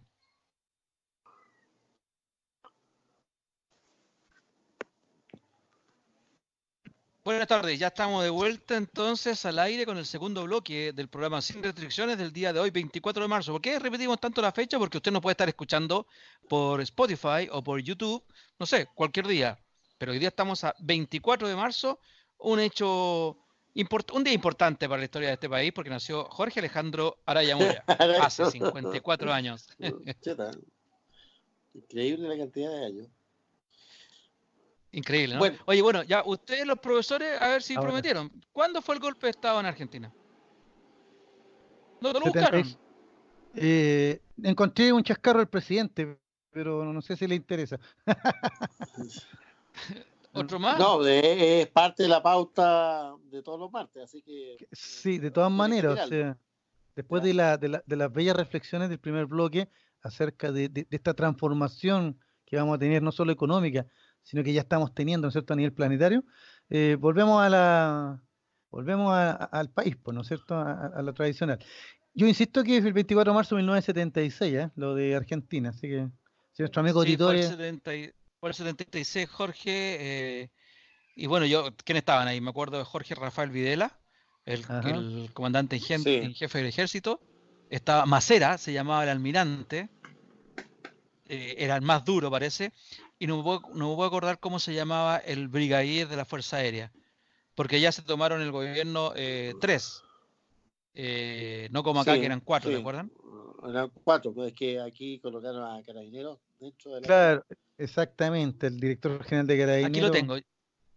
[7.25, 11.41] Buenas tardes, ya estamos de vuelta entonces al aire con el segundo bloque del programa
[11.41, 13.53] Sin Restricciones del día de hoy, 24 de marzo.
[13.53, 14.77] ¿Por qué repetimos tanto la fecha?
[14.77, 16.05] Porque usted nos puede estar escuchando
[16.49, 18.21] por Spotify o por YouTube,
[18.59, 19.57] no sé, cualquier día.
[19.97, 22.01] Pero hoy día estamos a 24 de marzo,
[22.39, 23.37] un hecho
[24.11, 27.85] un día importante para la historia de este país porque nació Jorge Alejandro Araya Moya
[28.21, 29.69] hace 54 años.
[31.73, 33.07] Increíble la cantidad de años.
[34.93, 35.41] Increíble, ¿no?
[35.65, 38.31] Oye, bueno, ya ustedes los profesores, a ver si prometieron.
[38.51, 40.13] ¿Cuándo fue el golpe de Estado en Argentina?
[41.99, 42.63] ¿No lo buscaron?
[43.55, 46.19] Eh, encontré un chascarro del presidente,
[46.51, 47.79] pero no sé si le interesa.
[50.33, 50.77] ¿Otro más?
[50.77, 54.57] No, es parte de la pauta de todos los martes, así que...
[54.71, 56.07] Sí, de todas maneras,
[56.95, 59.69] después de, la, de, la, de, las bellas reflexiones del primer bloque
[60.01, 63.87] acerca de, esta transformación que vamos a tener, no solo económica,
[64.23, 66.23] sino que ya estamos teniendo, ¿no es cierto?, a nivel planetario,
[66.69, 68.21] eh, volvemos a la
[68.71, 71.59] volvemos al país, pues, ¿no es cierto?, a, la tradicional.
[72.15, 74.71] Yo insisto que es el 24 de marzo de 1976, ¿eh?
[74.75, 76.07] lo de Argentina, así que
[76.53, 80.41] si nuestro amigo sí, por el 76, Jorge.
[80.41, 80.49] Eh,
[81.15, 82.41] y bueno, yo, ¿quién estaban ahí?
[82.41, 83.97] Me acuerdo de Jorge Rafael Videla,
[84.45, 87.21] el, comandante en, jefe del ejército.
[87.69, 89.89] Estaba Macera, se llamaba el almirante.
[91.25, 92.73] Eh, era el más duro, parece.
[93.23, 96.57] Y no me, puedo, no puedo acordar cómo se llamaba el brigadier de la Fuerza
[96.57, 96.91] Aérea.
[97.55, 100.03] Porque ya se tomaron el gobierno eh, tres.
[101.71, 103.09] no como acá, que eran cuatro, ¿te acuerdan?
[103.65, 107.07] Eran cuatro, pues es que aquí colocaron a carabineros dentro de la.
[107.07, 107.45] Claro,
[107.77, 109.89] Exactamente, el director general de Carabineros.
[109.89, 110.35] Aquí lo tengo.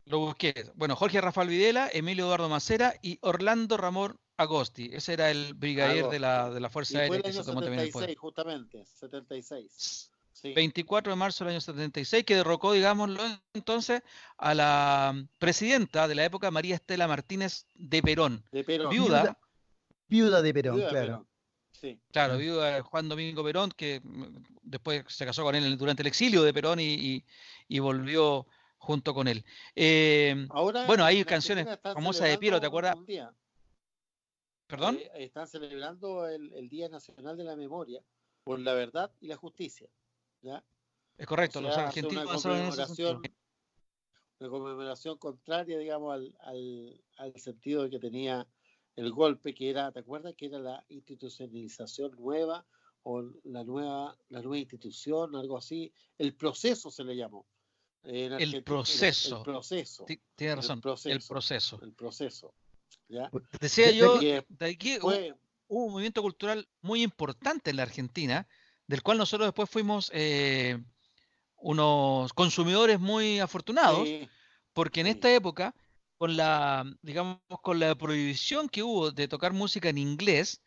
[0.07, 0.73] Lo busqué.
[0.75, 4.91] Bueno, Jorge Rafael Videla, Emilio Eduardo Macera y Orlando Ramón Agosti.
[4.93, 7.91] Ese era el brigadier de la, de la Fuerza Aérea que se tomó también el
[7.91, 8.17] poder.
[8.17, 10.11] justamente, 76.
[10.43, 13.23] 24 de marzo del año 76, que derrocó, digámoslo,
[13.55, 14.03] entonces
[14.37, 18.45] a la presidenta de la época, María Estela Martínez de Perón.
[18.53, 18.91] De Perón.
[18.91, 19.39] Viuda.
[20.09, 21.27] Viuda, de Perón, claro.
[21.73, 22.01] Sí.
[22.11, 26.07] Claro, viuda de Juan Domingo Perón, que mm, después se casó con él durante el
[26.07, 27.23] exilio de Perón y,
[27.69, 28.47] y volvió
[28.87, 29.45] junto con él.
[29.75, 30.47] Eh,
[30.87, 32.97] bueno, hay canciones famosas de Piero, ¿te acuerdas?
[34.67, 34.97] ¿Perdón?
[34.97, 38.01] Eh, están celebrando el, Día Nacional de la Memoria
[38.45, 39.89] por la verdad y la justicia.
[40.47, 40.65] ¿Ya?
[41.19, 43.23] Es correcto, los argentinos una conmemoración,
[44.39, 48.47] una conmemoración contraria, digamos, al, al, al, sentido que tenía
[48.97, 50.35] el golpe, que era, ¿te acuerdas?
[50.37, 52.67] Que era la institucionalización nueva
[53.03, 55.93] o la nueva, la nueva institución, algo así.
[56.19, 57.47] El proceso se le llamó
[58.07, 59.39] el proceso.
[59.39, 60.07] El proceso.
[60.35, 60.81] Tiene razón.
[61.05, 61.81] El proceso.
[61.83, 62.55] El proceso.
[63.09, 63.31] ¿ya?
[63.61, 65.13] Decía yo, de aquí hubo
[65.69, 68.47] un movimiento cultural muy importante en la Argentina,
[68.87, 70.79] del cual nosotros después fuimos eh,
[71.59, 74.09] unos consumidores muy afortunados,
[74.73, 75.75] porque en esta época,
[76.17, 80.61] con la, digamos, con la prohibición que hubo de tocar música en inglés,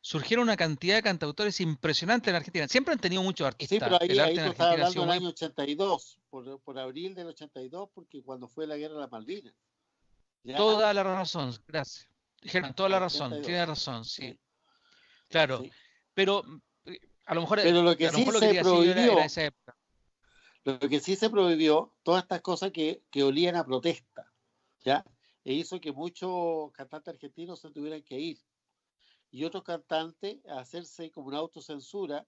[0.00, 2.68] surgieron una cantidad de cantautores impresionantes en Argentina.
[2.68, 3.78] Siempre han tenido muchos artistas.
[3.78, 7.88] Sí, pero ahí, ahí tú estás hablando del año 82, por, por, abril del 82,
[7.94, 9.54] porque cuando fue la guerra de las Malvinas.
[10.56, 12.06] Toda la razón, gracias.
[12.42, 14.38] Dijeron, toda la razón, tiene razón, sí.
[15.28, 15.62] Claro,
[16.12, 16.44] pero
[17.26, 19.16] a lo mejor, pero lo que sí se prohibió,
[20.64, 24.30] Lo que sí se prohibió, todas estas cosas que, que olían a protesta,
[24.84, 25.04] ¿ya?
[25.44, 28.38] E hizo que muchos cantantes argentinos se tuvieran que ir
[29.34, 32.24] y otro cantante hacerse como una autocensura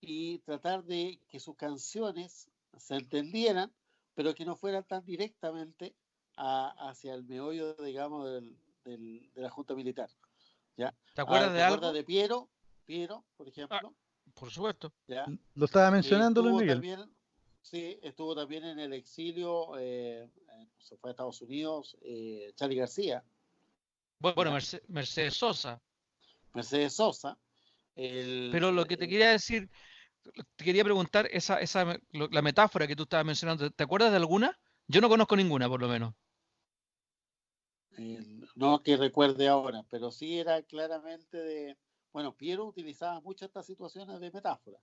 [0.00, 3.72] y tratar de que sus canciones se entendieran,
[4.14, 5.96] pero que no fueran tan directamente
[6.36, 10.08] hacia el meollo, digamos, del, de la Junta Militar.
[10.76, 10.94] ¿ya?
[11.14, 11.92] ¿Te acuerdas de algo?
[11.92, 12.48] de Piero?
[12.84, 13.78] Piero, por ejemplo.
[13.82, 14.03] Ah,
[14.34, 14.92] por supuesto.
[15.06, 15.26] ¿ya?
[15.54, 16.76] Lo estaba mencionando Luis Miguel.
[16.76, 17.10] También,
[17.62, 20.28] sí, estuvo también en el exilio, eh,
[20.78, 23.24] se fue a Estados Unidos, eh, Charlie García.
[24.18, 24.52] Bueno,
[24.88, 25.80] Mercedes Sosa.
[26.54, 27.38] Mercedes Sosa.
[27.94, 29.68] Pero lo que te quería decir,
[30.56, 34.58] te quería preguntar, esa, esa, la metáfora que tú estabas mencionando, ¿te acuerdas de alguna?
[34.86, 36.14] Yo no conozco ninguna, por lo menos.
[38.54, 41.76] no que recuerde ahora, pero sí era claramente de.
[42.14, 44.78] Bueno, Piero utilizaba muchas estas situaciones de metáfora.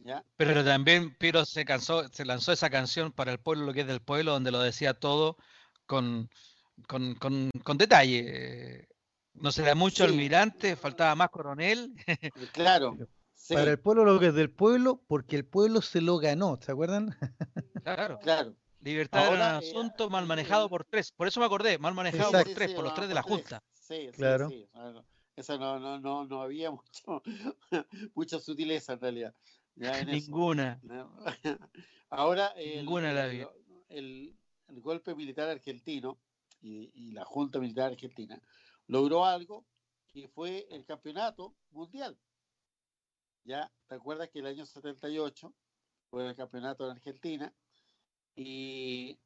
[0.00, 0.22] ¿ya?
[0.36, 3.86] Pero también Piero se cansó, se lanzó esa canción para el pueblo, lo que es
[3.86, 5.38] del pueblo, donde lo decía todo
[5.86, 6.28] con,
[6.86, 8.86] con, con, con detalle.
[9.32, 11.94] No se da mucho almirante, faltaba más coronel.
[12.52, 12.98] Claro.
[13.48, 16.72] Para el pueblo lo que es del pueblo, porque el pueblo se lo ganó, ¿se
[16.72, 17.16] acuerdan?
[17.82, 18.18] Claro.
[18.22, 18.54] claro.
[18.80, 21.12] Libertad era un eh, asunto mal manejado por tres.
[21.12, 23.62] Por eso me acordé, mal manejado por tres, por los tres de la Junta.
[23.72, 24.50] Sí, claro.
[25.36, 27.22] Eso no, no, no, no había mucho,
[28.14, 29.34] mucha sutileza en realidad.
[30.06, 30.80] Ninguna.
[32.10, 32.88] Ahora, el,
[33.88, 34.36] el,
[34.68, 36.20] el, golpe militar argentino
[36.60, 38.40] y, y la Junta Militar Argentina
[38.86, 39.66] logró algo
[40.06, 42.16] que fue el campeonato mundial.
[43.42, 45.52] Ya, ¿te acuerdas que el año 78
[46.08, 47.52] fue el campeonato en Argentina
[48.36, 49.18] y,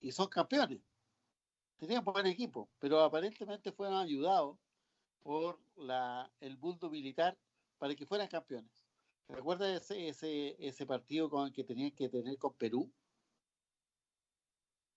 [0.00, 0.82] y son campeones?
[1.76, 4.58] Tenían buen equipo, pero aparentemente fueron ayudados
[5.24, 7.36] por la, el mundo militar
[7.78, 8.70] para que fueran campeones.
[9.26, 12.92] ¿Te acuerdas ese, ese, ese partido con el que tenían que tener con Perú?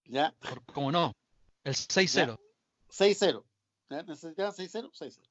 [0.03, 0.35] ¿Ya?
[0.73, 1.13] ¿Cómo no?
[1.63, 2.37] El 6-0.
[2.89, 3.43] 6-0.
[4.05, 5.21] Necesitaban 6-0, 6-0.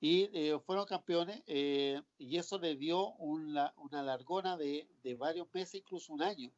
[0.00, 5.46] Y eh, fueron campeones eh, y eso le dio una, una largona de, de, varios
[5.54, 6.50] meses, incluso un año,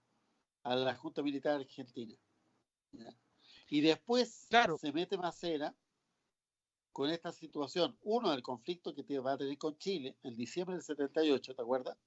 [0.62, 2.14] a la Junta Militar Argentina.
[3.68, 5.74] Y después se mete Macera
[6.94, 7.98] con esta situación.
[8.02, 11.98] Uno, del conflicto que va a tener con Chile en diciembre del 78, ¿te acuerdas?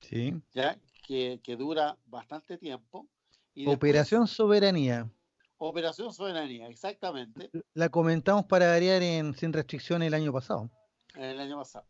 [0.00, 0.40] Sí.
[0.54, 0.78] ¿Ya?
[1.06, 3.08] Que, que dura bastante tiempo.
[3.54, 5.10] Y Operación Soberanía.
[5.58, 7.50] Operación Soberanía, exactamente.
[7.74, 10.70] La comentamos para variar en Sin Restricciones el año pasado.
[11.16, 11.84] El año pasado.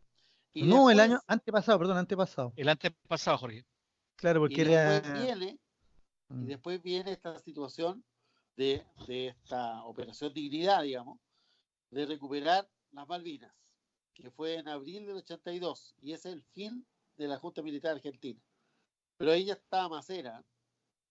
[0.55, 2.53] no, el año antepasado, perdón, antepasado.
[2.55, 3.63] El antepasado, Jorge.
[4.15, 5.59] Claro, porque y después Viene,
[6.31, 6.45] Y mm.
[6.47, 8.03] después viene esta situación
[8.57, 11.19] de, de esta Operación Dignidad, digamos,
[11.91, 13.53] de recuperar las Malvinas,
[14.13, 16.85] que fue en abril del 82, y es el fin
[17.17, 18.41] de la Junta Militar Argentina.
[19.17, 20.43] Pero ahí ya estaba Macera,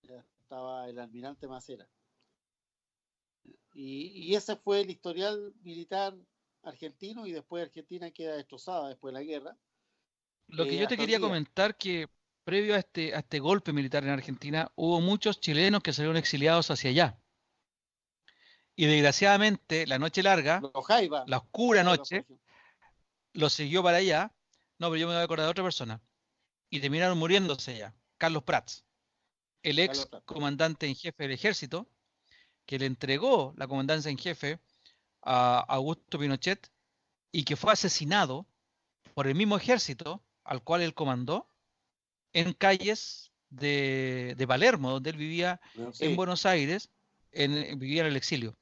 [0.02, 1.88] ya estaba el almirante Macera.
[3.72, 6.14] Y, ese fue el historial militar
[6.62, 9.56] argentino y después Argentina queda destrozada después de la guerra.
[10.48, 12.08] Lo que yo te quería comentar que
[12.42, 16.70] previo a este, a este golpe militar en Argentina hubo muchos chilenos que salieron exiliados
[16.70, 17.20] hacia allá.
[18.80, 21.24] Y desgraciadamente, la noche larga, Jaiba.
[21.26, 22.24] la oscura noche,
[23.34, 24.32] lo siguió para allá.
[24.78, 26.00] No, pero yo me voy a acordar de otra persona.
[26.70, 27.94] Y terminaron muriéndose ya.
[28.16, 28.86] Carlos Prats,
[29.62, 31.90] el ex Carlos comandante en jefe del ejército,
[32.64, 34.58] que le entregó la comandancia en jefe
[35.20, 36.70] a Augusto Pinochet
[37.32, 38.46] y que fue asesinado
[39.12, 41.46] por el mismo ejército al cual él comandó
[42.32, 45.60] en calles de, de Palermo, donde él vivía
[45.92, 46.06] sí.
[46.06, 46.88] en Buenos Aires,
[47.30, 48.56] en, vivía en el exilio.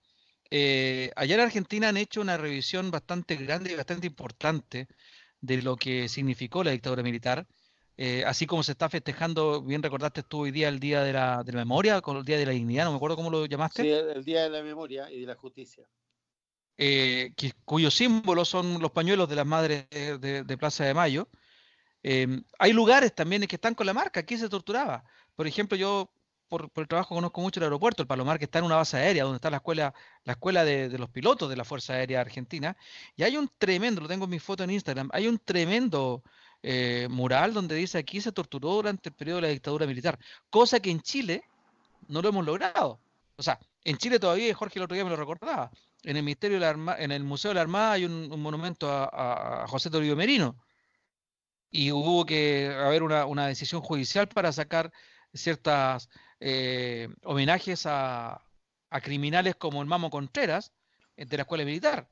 [0.50, 4.88] Eh, allá en Argentina han hecho una revisión bastante grande y bastante importante
[5.40, 7.46] de lo que significó la dictadura militar,
[7.96, 11.42] eh, así como se está festejando, bien recordaste tú hoy día el Día de la,
[11.44, 13.82] de la Memoria, con el Día de la Dignidad, no me acuerdo cómo lo llamaste,
[13.82, 15.88] Sí, el, el Día de la Memoria y de la Justicia.
[16.76, 21.28] eh, que- cuyos símbolos son los pañuelos de las madres de, de- Plaza de Mayo.
[22.02, 25.04] Eh, hay lugares también que están con la marca, aquí se torturaba.
[25.36, 26.12] Por ejemplo, yo
[26.48, 29.24] por, el trabajo conozco mucho el aeropuerto, el Palomar, que está en una base aérea,
[29.24, 32.76] donde está la escuela, la escuela de, los pilotos de la Fuerza Aérea Argentina,
[33.16, 36.22] y hay un tremendo, lo tengo en mi foto en Instagram, hay un tremendo
[36.62, 40.18] eh, mural donde dice aquí se torturó durante el periodo de la dictadura militar,
[40.50, 41.44] cosa que en Chile
[42.08, 42.98] no lo hemos logrado.
[43.36, 45.70] O sea, en Chile todavía, Jorge el otro día me lo recordaba,
[46.02, 48.88] en el Ministerio de la Arma- en el Museo de la Armada hay un, monumento
[48.90, 50.56] a, José Toribio Merino.
[51.70, 54.90] Y hubo que haber una decisión judicial para sacar
[55.34, 56.08] ciertas
[56.40, 58.42] eh, homenajes a,
[58.90, 60.72] a criminales como el Mamo Contreras
[61.16, 62.08] eh, de la escuela militar.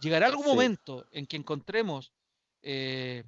[0.00, 0.50] Llegará algún Sí.
[0.50, 2.12] momento en que encontremos
[2.62, 3.24] eh,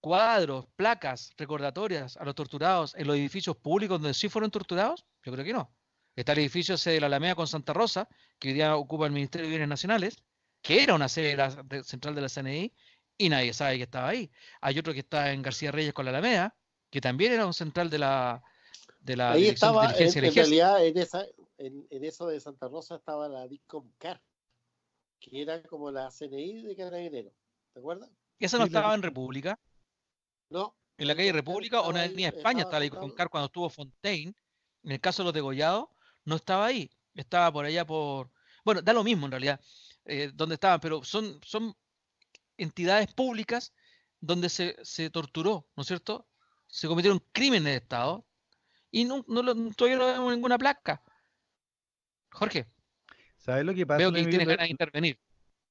[0.00, 5.04] cuadros, placas recordatorias a los torturados en los edificios públicos donde sí fueron torturados?
[5.24, 5.74] Yo creo que no.
[6.14, 8.06] Está el edificio de la Alameda con Santa Rosa,
[8.38, 10.16] que hoy día ocupa el Ministerio de Bienes Nacionales,
[10.60, 12.74] que era una sede de la- de- central de la CNI,
[13.16, 14.30] y nadie sabe que estaba ahí.
[14.60, 16.54] Hay otro que está en García Reyes con la Alameda,
[16.92, 18.44] que también era un central de la,
[19.00, 21.24] de la Ahí de estaba, en, realidad, en, esa,
[21.56, 24.20] en, en eso de Santa Rosa estaba la DICOMCAR,
[25.18, 27.32] que era como la CNI de Carabineros.
[27.72, 28.10] ¿Te acuerdas?
[28.38, 29.00] Esa no estaba en.
[29.00, 29.58] República,
[30.50, 30.76] No.
[30.98, 33.70] en la calle República o en la Avenida España estaba estaba la Concar cuando estuvo
[33.70, 34.34] Fontaine.
[34.84, 35.86] En el caso de los degollados,
[36.26, 38.30] no estaba ahí, estaba por allá por.
[38.66, 39.60] Bueno, da lo mismo en realidad,
[40.04, 41.74] eh, donde estaban, pero son, son
[42.58, 43.72] entidades públicas
[44.20, 46.26] donde se, se torturó, ¿no es cierto?
[46.72, 48.24] Se cometieron crímenes de Estado
[48.90, 51.02] y no, no lo- todavía no vemos ninguna placa.
[52.30, 52.66] Jorge,
[53.36, 53.98] ¿Sabes lo que pasa?
[53.98, 55.18] veo que tienes ganas de intervenir.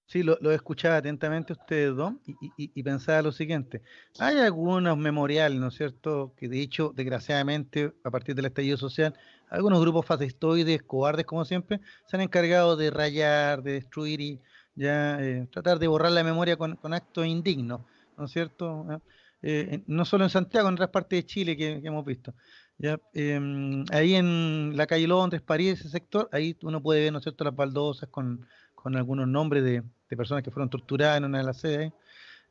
[0.06, 3.82] Sí, lo, lo escuchaba atentamente ustedes dos y, y- y pensaba lo siguiente.
[4.20, 9.18] Hay algunos memoriales, ¿no es cierto?, que de hecho, desgraciadamente, a partir del estallido social,
[9.50, 14.40] algunos grupos fascistoides, cobardes como siempre, se han encargado de rayar, de destruir y
[14.76, 17.82] ya eh, tratar de borrar la memoria con, con actos indignos,
[18.18, 18.86] ¿no es cierto?
[18.92, 18.98] ¿Eh?
[19.44, 22.34] Eh, no solo en Santiago, en otras partes de Chile que, que hemos visto.
[22.78, 27.20] Ya, em, ahí en la calle Londres, París, ese sector, ahí uno puede ver, ¿no
[27.20, 31.26] es cierto?, las baldosas con, con algunos nombres de, de personas que fueron torturadas en
[31.26, 31.92] una de las sedes.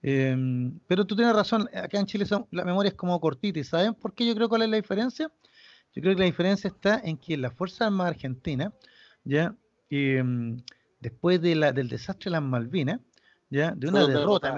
[0.02, 3.58] Em, pero tú tienes razón, acá en Chile son- la memoria es como cortita.
[3.58, 5.30] ¿Y saben por qué yo creo cuál es la diferencia?
[5.94, 8.72] Yo creo que la diferencia está en que las Fuerzas Armadas Argentinas,
[9.24, 9.54] ya,
[9.90, 10.56] em,
[11.00, 13.00] después de la, del desastre de las Malvinas,
[13.50, 14.48] ya, de una derrota.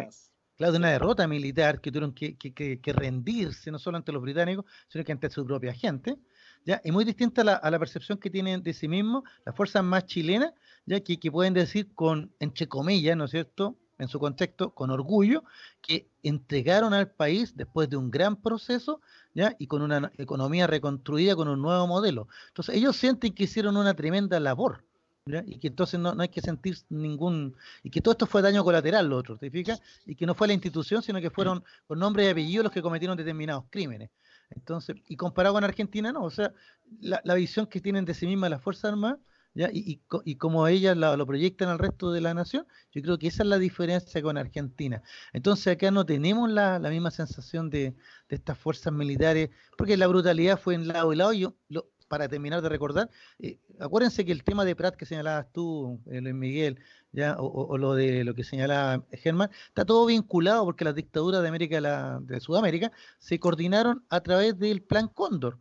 [0.62, 4.12] Claro, de una derrota militar que tuvieron que, que- que- que rendirse no solo ante
[4.12, 6.16] los británicos, sino que ante su propia gente,
[6.64, 6.80] ¿ya?
[6.84, 9.82] Y muy distinta a la, a la percepción que tienen de sí mismos las fuerzas
[9.82, 10.52] más chilenas,
[10.86, 14.90] ya que, que pueden decir con, entre comillas, ¿no es cierto?, en su contexto, con
[14.90, 15.42] orgullo,
[15.80, 19.00] que entregaron al país después de un gran proceso,
[19.34, 19.56] ¿ya?
[19.58, 22.28] Y con una economía reconstruida, con un nuevo modelo.
[22.48, 24.84] Entonces, ellos sienten que hicieron una tremenda labor,
[25.26, 25.42] ¿ya?
[25.46, 27.56] Y que entonces no, no hay que sentir ningún...
[27.82, 29.80] Y que todo esto fue daño colateral, lo otro, ¿te fijas?
[30.06, 32.82] y que no fue la institución, sino que fueron con nombre y apellido los que
[32.82, 34.10] cometieron determinados crímenes.
[34.50, 36.52] Entonces, y comparado con Argentina, no, o sea,
[37.00, 39.18] la, la visión que tienen de sí mismas las Fuerzas Armadas,
[39.54, 39.70] ¿ya?
[39.72, 43.18] Y, y, y como ellas la- lo proyectan al resto de la nación, yo creo
[43.18, 45.02] que esa es la diferencia con Argentina.
[45.32, 47.94] Entonces acá no tenemos la, la misma sensación de,
[48.28, 51.88] de estas fuerzas militares, porque la brutalidad fue en lado y lado, y yo, lo-
[52.12, 56.20] para terminar de recordar, eh, acuérdense que el tema de Prat que señalabas tú, eh,
[56.20, 56.78] Luis Miguel,
[57.10, 60.94] ya, o, o- o lo de lo que señalaba Germán, está todo vinculado porque las
[60.94, 65.58] dictaduras de América la- de Sudamérica se coordinaron a través del Plan Cóndor,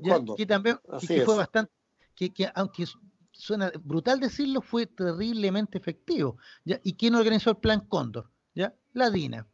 [0.00, 0.36] ya, Cóndor.
[0.36, 1.38] que también que- Así que fue es.
[1.38, 1.72] bastante
[2.14, 3.00] que, que aunque su-
[3.32, 6.36] suena brutal decirlo, fue terriblemente efectivo.
[6.64, 6.78] ¿ya?
[6.84, 8.30] ¿Y quién organizó el Plan Cóndor?
[8.54, 8.72] ¿ya?
[8.92, 9.48] La DINA.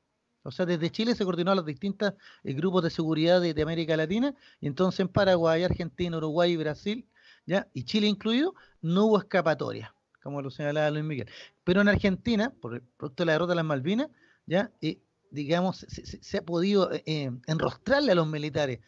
[0.45, 2.13] O sea, desde Chile se coordinó a los distintos
[2.45, 7.09] eh, grupos de seguridad de, América Latina, y entonces en Paraguay, Argentina, Uruguay y Brasil,
[7.47, 7.69] ¿ya?
[7.73, 11.29] y Chile incluido, no hubo escapatoria, como lo señalaba Luis Miguel.
[11.65, 14.09] Pero en Argentina, por el producto de la derrota de las Malvinas,
[14.47, 18.81] ya eh, digamos, se, se- ha podido eh, eh, enrostrarle a los militares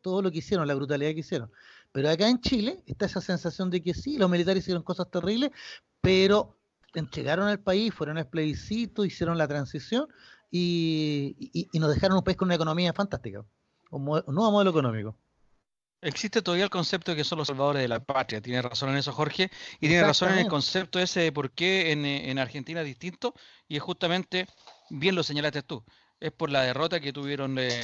[0.00, 1.50] todo lo que hicieron, la brutalidad que hicieron.
[1.92, 5.50] Pero acá en Chile está esa sensación de que sí, los militares hicieron cosas terribles,
[6.00, 6.56] pero
[6.94, 10.08] entregaron al país, fueron al plebiscito, hicieron la transición
[10.50, 13.44] y, nos dejaron un país con una economía fantástica,
[13.90, 15.16] un, nuevo modelo económico.
[16.02, 18.40] Existe todavía el concepto de que son los salvadores de la patria.
[18.40, 19.50] Tiene razón en eso, Jorge.
[19.80, 23.34] Y tiene razón en el concepto ese de por qué en, en, Argentina es distinto.
[23.68, 24.46] Y es justamente,
[24.88, 25.84] bien lo señalaste tú,
[26.18, 27.82] es por la derrota que tuvieron, eh,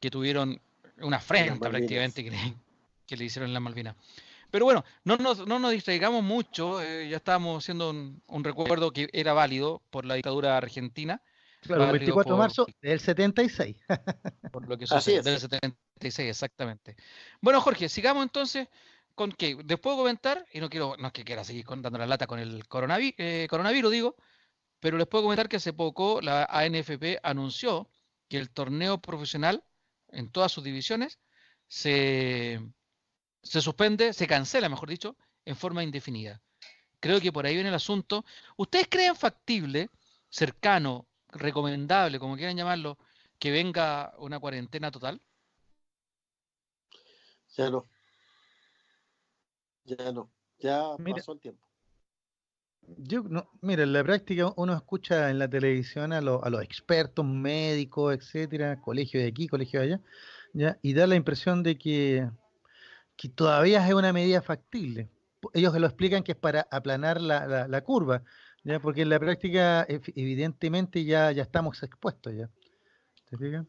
[0.00, 0.60] que tuvieron
[1.00, 2.54] una afrenta prácticamente que,
[3.06, 3.94] que le hicieron en la Malvinas.
[4.54, 9.08] Pero bueno, no nos, no nos distraigamos mucho, eh, ya estábamos haciendo un, recuerdo que
[9.12, 11.20] era válido por la dictadura argentina.
[11.66, 13.76] Claro, el 24 de marzo del 76.
[14.52, 16.96] por lo que sucede, del 76, exactamente.
[17.40, 18.68] Bueno, Jorge, sigamos entonces
[19.14, 22.06] con que después de comentar, y no quiero, no es que quiera seguir dando la
[22.06, 24.16] lata con el coronavirus, eh, coronavirus, digo,
[24.80, 27.88] pero les puedo comentar que hace poco la ANFP anunció
[28.28, 29.64] que el torneo profesional
[30.08, 31.18] en todas sus divisiones
[31.68, 32.60] se,
[33.42, 36.42] se suspende, se cancela, mejor dicho, en forma indefinida.
[37.00, 38.24] Creo que por ahí viene el asunto.
[38.56, 39.90] ¿Ustedes creen factible,
[40.28, 42.98] cercano, recomendable, como quieran llamarlo,
[43.38, 45.20] que venga una cuarentena total?
[47.56, 47.86] Ya no.
[49.84, 50.30] Ya no.
[50.58, 51.68] Ya pasó el tiempo.
[52.98, 57.24] Yo no, mira, en la práctica uno escucha en la televisión a, a los expertos,
[57.24, 60.00] médicos, etcétera, colegio de aquí, colegio de allá,
[60.52, 62.28] ya, y da la impresión de que
[63.16, 65.08] que todavía es una medida factible.
[65.52, 68.22] Ellos lo explican que es para aplanar la, curva,
[68.64, 68.80] ¿ya?
[68.80, 72.50] porque en la práctica evidentemente ya, ya estamos expuestos ya.
[73.26, 73.66] ¿Te fijas?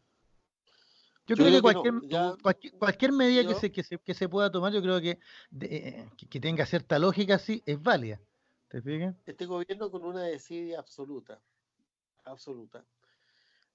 [1.28, 4.80] Yo, creo que, cualquier, cualquier, medida que, se, que, se, que, se, pueda tomar, yo
[4.80, 5.18] creo que,
[6.30, 8.20] que, tenga cierta lógica, sí, es válida.
[8.68, 9.16] ¿Te fijas?
[9.26, 11.40] Este gobierno con una desidia absoluta,
[12.24, 12.84] absoluta,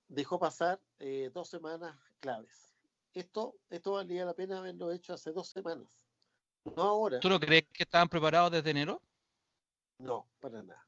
[0.08, 2.72] dejó pasar eh, dos semanas claves
[3.14, 6.00] esto, esto valía la pena haberlo hecho hace dos semanas,
[6.76, 7.20] no ahora.
[7.20, 9.02] ¿Tú no crees que estaban preparados desde enero?
[9.98, 10.88] No, para nada,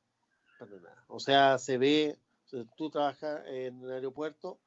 [0.66, 1.06] nada.
[1.08, 2.18] O sea, se ve,
[2.76, 4.60] tú trabajas en el aeropuerto,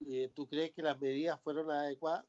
[0.00, 2.24] y ¿tú crees que las medidas fueron adecuadas?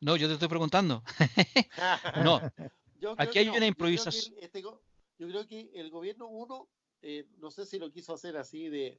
[0.00, 1.02] No, yo te estoy preguntando.
[2.24, 2.40] no,
[3.18, 4.34] aquí hay una improvisación.
[4.40, 6.68] Este yo creo que el gobierno uno,
[7.02, 8.98] eh, no sé si lo quiso hacer así de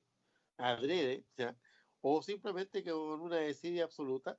[0.58, 1.56] adrede, o sea,
[2.02, 4.38] o simplemente que con una desidia absoluta.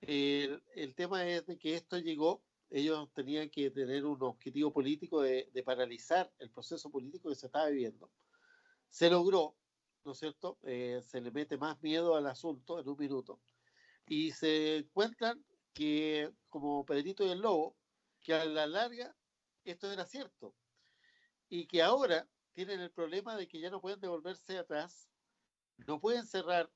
[0.00, 5.22] El, el, tema es de que esto llegó, ellos tenían que tener un objetivo político
[5.22, 8.10] de, de, paralizar el proceso político que se estaba viviendo.
[8.88, 9.56] Se logró,
[10.04, 10.58] ¿no es cierto?
[10.62, 13.40] Eh, se le mete más miedo al asunto en un minuto
[14.06, 17.76] y se encuentran que, como Pedrito y el Lobo,
[18.20, 19.14] que a la larga
[19.64, 20.54] esto era cierto
[21.48, 25.08] y que ahora tienen el problema de que ya no pueden devolverse atrás,
[25.86, 26.70] no pueden cerrar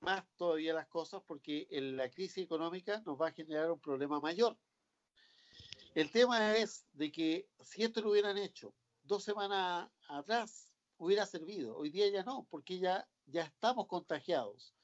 [0.00, 4.58] más todavía las cosas porque la crisis económica nos va a generar un problema mayor.
[5.94, 11.76] El tema es de que si esto lo hubieran hecho dos semanas atrás, hubiera servido.
[11.76, 14.74] Hoy día ya no, porque ya, ya estamos contagiados.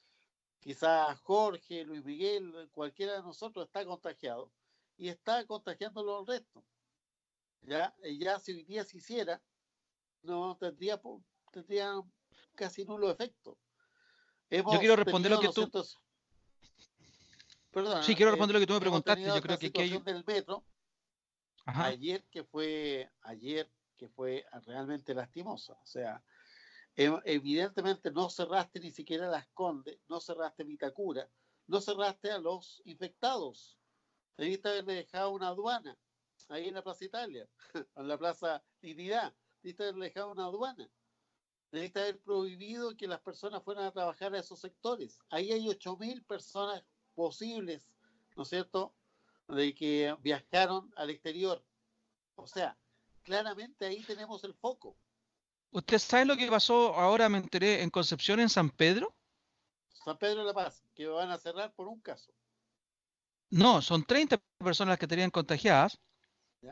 [0.59, 4.51] Quizás Jorge, Luis Miguel, cualquiera de nosotros está contagiado
[4.97, 6.63] y está contagiándolo al resto.
[7.61, 9.41] Ya, ya si hoy día se hiciera,
[10.21, 11.01] no tendría,
[11.51, 11.93] tendría
[12.55, 13.57] casi nulo efecto.
[14.49, 15.69] Yo quiero responder lo que tú.
[17.71, 19.23] Perdón, sí, quiero responder lo que tú me preguntaste.
[19.23, 19.97] Yo creo que, hay...
[19.99, 20.65] del metro,
[21.75, 25.73] ayer que fue ayer que fue realmente lastimosa.
[25.73, 26.23] O sea,
[26.95, 31.29] evidentemente no cerraste ni siquiera las Condes, no cerraste Vitacura,
[31.67, 33.77] no cerraste a los infectados.
[34.37, 35.97] Debiste haberle dejado una aduana
[36.47, 37.49] ahí en la Plaza Italia,
[37.95, 39.35] en la Plaza Dignidad.
[39.61, 40.89] Debiste haberle dejado una aduana
[41.71, 45.19] necesita haber prohibido que las personas fueran a trabajar a esos sectores.
[45.29, 47.87] Ahí hay 8.000 personas posibles,
[48.35, 48.95] ¿no es cierto?,
[49.49, 51.63] de que viajaron al exterior.
[52.35, 52.77] O sea,
[53.23, 54.95] claramente ahí tenemos el foco.
[55.71, 59.13] ¿Usted sabe lo que pasó ahora, me enteré, en Concepción, en San Pedro?
[59.93, 62.31] San Pedro de la Paz, que van a cerrar por un caso.
[63.51, 65.99] No, son 30 personas las que tenían contagiadas,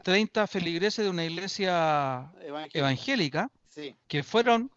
[0.04, 2.32] 30 feligreses de una iglesia
[2.74, 3.52] evangélica,
[4.08, 4.72] que fueron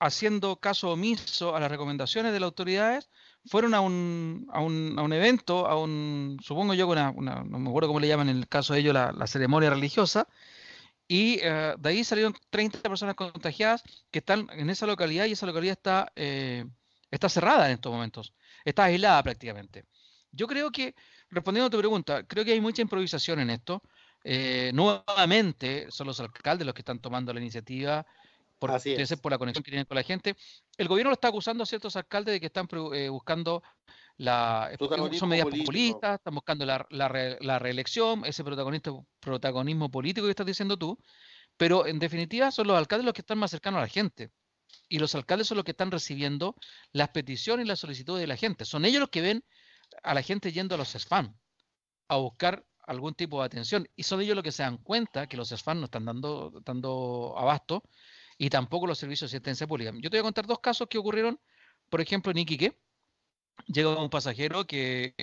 [0.00, 3.10] haciendo caso omiso a las recomendaciones de las autoridades,
[3.46, 7.68] fueron a un, a un, a un evento, a un, supongo yo, una, no me
[7.68, 10.26] acuerdo cómo le llaman en el caso de ellos, la, ceremonia religiosa,
[11.06, 15.46] y eh, de ahí salieron 30 personas contagiadas que están en esa localidad y esa
[15.46, 16.64] localidad está, eh,
[17.10, 18.32] está cerrada en estos momentos,
[18.64, 19.84] está aislada prácticamente.
[20.32, 20.94] Yo creo que,
[21.30, 23.82] respondiendo a tu pregunta, creo que hay mucha improvisación en esto.
[24.24, 28.06] Eh, nuevamente son los alcaldes los que están tomando la iniciativa
[28.58, 28.70] por,
[29.20, 30.36] por la conexión que tienen con la gente.
[30.76, 33.62] El gobierno lo está acusando a ciertos alcaldes de que están eh, buscando
[34.16, 34.70] la,
[35.12, 40.76] son medidas populistas, están buscando la, la, reelección, ese protagonismo, protagonismo político que estás diciendo
[40.76, 40.96] tú,
[41.56, 44.30] pero en definitiva son los alcaldes los que están más cercanos a la gente.
[44.88, 46.56] Y los alcaldes son los que están recibiendo
[46.92, 48.64] las peticiones y las solicitudes de la gente.
[48.64, 49.44] Son ellos los que ven
[50.02, 51.34] a la gente yendo a los spam
[52.08, 53.88] a buscar algún tipo de atención.
[53.96, 57.34] Y son ellos los que se dan cuenta que los spam no están dando, dando
[57.36, 57.82] abasto
[58.38, 59.92] y tampoco los servicios de asistencia pública.
[59.94, 61.40] Yo te voy a contar dos casos que ocurrieron,
[61.88, 62.78] por ejemplo, en Iquique.
[63.66, 65.14] Llegó un pasajero que,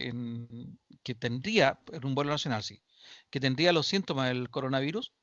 [1.03, 2.81] que tendría, en un vuelo nacional, sí,
[3.29, 5.13] que tendría los síntomas del coronavirus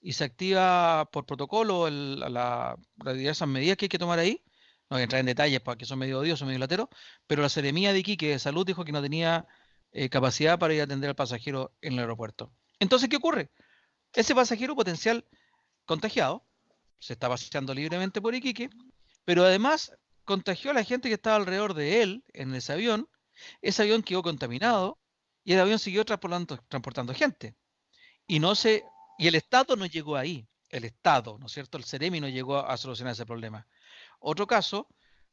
[0.00, 2.76] y se activa por protocolo las
[3.16, 4.42] diversas medidas que hay que tomar ahí.
[4.90, 6.88] No voy a entrar en detalles porque son medio odiosos, medio lateros,
[7.26, 9.46] pero la Seremía de Iquique de Salud dijo que no tenía
[9.92, 12.52] eh, capacidad para ir a atender al pasajero en el aeropuerto.
[12.78, 13.50] Entonces, ¿qué ocurre?
[14.14, 15.26] Ese pasajero potencial
[15.84, 16.47] contagiado
[16.98, 18.70] se está paseando libremente por Iquique,
[19.24, 19.92] pero además
[20.24, 23.08] contagió a la gente que estaba alrededor de él en ese avión.
[23.62, 24.98] Ese avión quedó contaminado
[25.44, 27.54] y el avión siguió transportando, gente.
[28.26, 28.84] Y no se
[29.18, 31.76] y el Estado no llegó ahí, el Estado, ¿no es cierto?
[31.76, 33.66] El Ceremi no llegó a solucionar ese problema.
[34.20, 34.86] Otro caso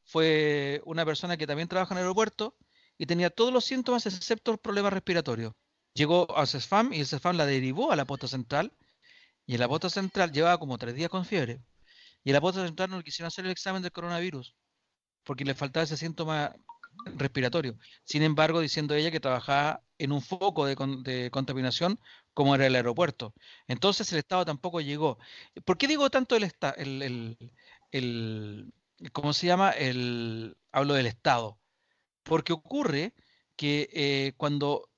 [0.03, 2.55] fue una persona que también trabaja en el aeropuerto
[2.97, 5.55] y tenía todos los síntomas excepto el problema respiratorio.
[5.93, 8.71] Llegó a CESFAM y el CESFAM la derivó a la posta central
[9.45, 11.61] y en la posta central llevaba como tres días con fiebre.
[12.23, 14.55] Y en la posta central no le quisieron hacer el examen del coronavirus
[15.25, 16.55] porque le faltaba ese síntoma
[17.17, 17.77] respiratorio.
[18.05, 21.99] Sin embargo, diciendo ella que trabajaba en un foco de, contaminación
[22.33, 23.33] como era el aeropuerto.
[23.67, 25.17] Entonces el Estado tampoco llegó.
[25.65, 27.37] ¿Por qué digo tanto el, el,
[27.91, 28.73] el,
[29.11, 29.71] ¿cómo se llama?
[29.71, 31.59] El, hablo del Estado.
[32.23, 33.13] Porque ocurre
[33.55, 34.89] que eh, cuando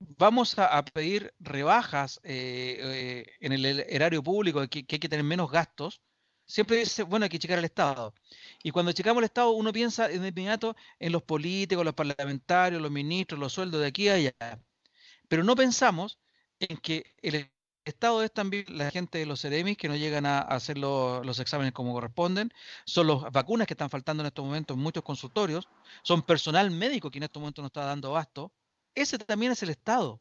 [0.00, 5.50] vamos a, pedir rebajas eh, eh, en el erario público, que, hay que tener menos
[5.50, 6.00] gastos,
[6.46, 8.14] siempre dice, bueno, hay que checar al Estado.
[8.62, 12.90] Y cuando checamos el Estado, uno piensa de inmediato en los políticos, los parlamentarios, los
[12.90, 14.32] ministros, los sueldos de aquí a allá.
[15.28, 16.18] Pero no pensamos
[16.58, 17.50] en que el
[17.84, 21.72] Estado es también la gente de los CEREMIS que no llegan a hacer los, exámenes
[21.72, 22.52] como corresponden,
[22.84, 25.68] son las vacunas que están faltando en estos momentos en muchos consultorios,
[26.02, 28.52] son personal médico que en estos momentos no está dando abasto.
[29.00, 30.20] Ese también es el Estado.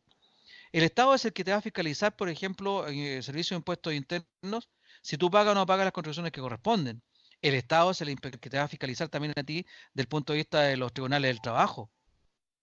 [0.72, 3.60] El Estado es el que te va a fiscalizar, por ejemplo, en el Servicio de
[3.60, 4.70] Impuestos Internos,
[5.02, 7.04] si tú pagas o no pagas las contribuciones que corresponden.
[7.42, 10.38] El Estado es el que te va a fiscalizar también a ti del punto de
[10.38, 11.92] vista de los tribunales del trabajo.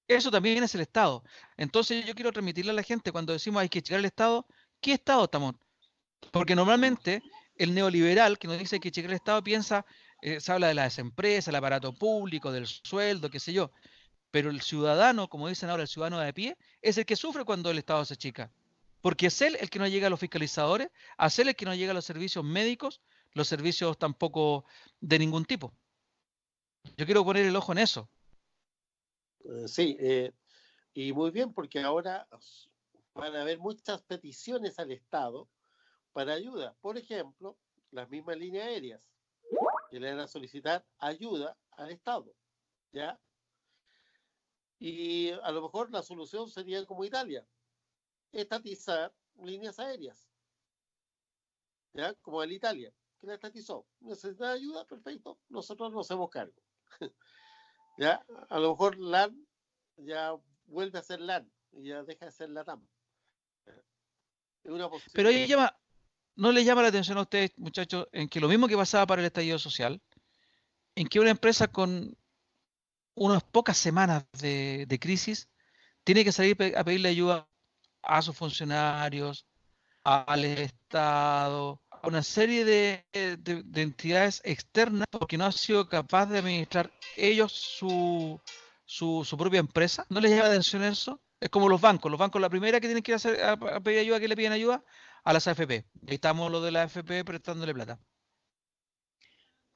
[0.09, 1.23] Eso también es el Estado.
[1.59, 4.47] Entonces yo quiero transmitirle a la gente cuando decimos hay que checar el Estado,
[4.81, 5.57] ¿qué Estado estamos?
[6.33, 7.23] Porque normalmente
[7.57, 9.85] el neoliberal que nos dice que checar el Estado piensa,
[10.23, 13.71] eh, se habla de las empresas, el aparato público, del sueldo, qué sé yo.
[14.31, 17.70] Pero el ciudadano, como dicen ahora, el ciudadano de pie, es el que sufre cuando
[17.70, 18.51] el Estado se chica.
[19.01, 21.74] Porque es él el que no llega a los fiscalizadores, es él el que no
[21.74, 23.01] llega a los servicios médicos,
[23.33, 24.64] los servicios tampoco
[25.01, 25.72] de ningún tipo.
[26.97, 28.09] Yo quiero poner el ojo en eso.
[29.45, 30.33] Eh, sí, eh,
[30.95, 32.27] y muy bien, porque ahora
[33.14, 35.49] van a haber muchas peticiones al Estado
[36.12, 36.74] para ayuda.
[36.81, 37.57] Por ejemplo,
[37.91, 39.01] las mismas líneas aéreas
[39.91, 42.33] que le van a solicitar ayuda al Estado.
[42.93, 43.20] ¿Ya?
[44.79, 47.47] Y a lo mejor la solución sería como Italia,
[48.33, 50.29] estatizar líneas aéreas.
[51.95, 52.14] ¿Ya?
[52.14, 53.87] Como el Italia que la estatizó.
[54.01, 56.55] Necesita ayuda, perfecto, nosotros nos hacemos cargo.
[57.99, 59.47] ya, a lo mejor LAN
[59.97, 60.35] ya
[60.66, 62.87] vuelve a ser LAN y ya deja de ser LATAM.
[65.12, 65.77] Pero ahí llama,
[66.35, 69.22] ¿no le llama la atención a ustedes, muchachos, en que lo mismo que pasaba para
[69.22, 70.03] el estallido social,
[70.97, 72.16] en que una empresa con
[73.17, 75.49] unas pocas semanas de, de crisis
[76.05, 77.49] tiene que salir a pedirle ayuda
[78.03, 79.47] a sus funcionarios,
[80.05, 83.05] al Estado, una serie de,
[83.75, 88.41] entidades externas porque no ha sido capaz de administrar ellos su,
[88.85, 90.07] su, propia empresa.
[90.09, 91.21] ¿No les llama atención eso?
[91.41, 92.11] Es como los bancos.
[92.11, 94.37] Los bancos, la primera que tienen que ir a, hacer, a, pedir ayuda, que le
[94.37, 94.85] piden ayuda
[95.25, 95.85] a las AFP.
[96.07, 97.99] Ahí estamos los de la AFP prestándole plata.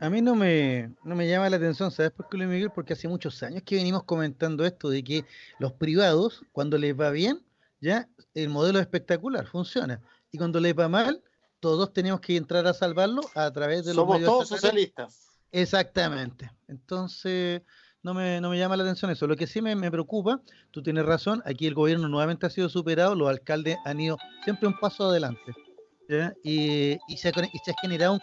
[0.00, 2.70] A mí no me, no me llama la atención, ¿sabes por qué, Luis Miguel?
[2.74, 5.26] Porque hace muchos años que venimos comentando esto de que
[5.58, 7.42] los privados, cuando les va bien,
[7.82, 10.00] ya el modelo es espectacular, funciona.
[10.32, 11.22] Y cuando les va mal,
[11.60, 15.28] todos tenemos que entrar a salvarlo a través de los Somos todos socialistas.
[15.52, 16.50] Exactamente.
[16.66, 17.60] Entonces,
[18.02, 19.26] no me, no me llama la atención eso.
[19.26, 20.40] Lo que sí me, preocupa,
[20.70, 24.66] tú tienes razón, aquí el gobierno nuevamente ha sido superado, los alcaldes han ido siempre
[24.66, 25.52] un paso adelante.
[26.42, 28.20] Y, se ha, se, ha, generado un,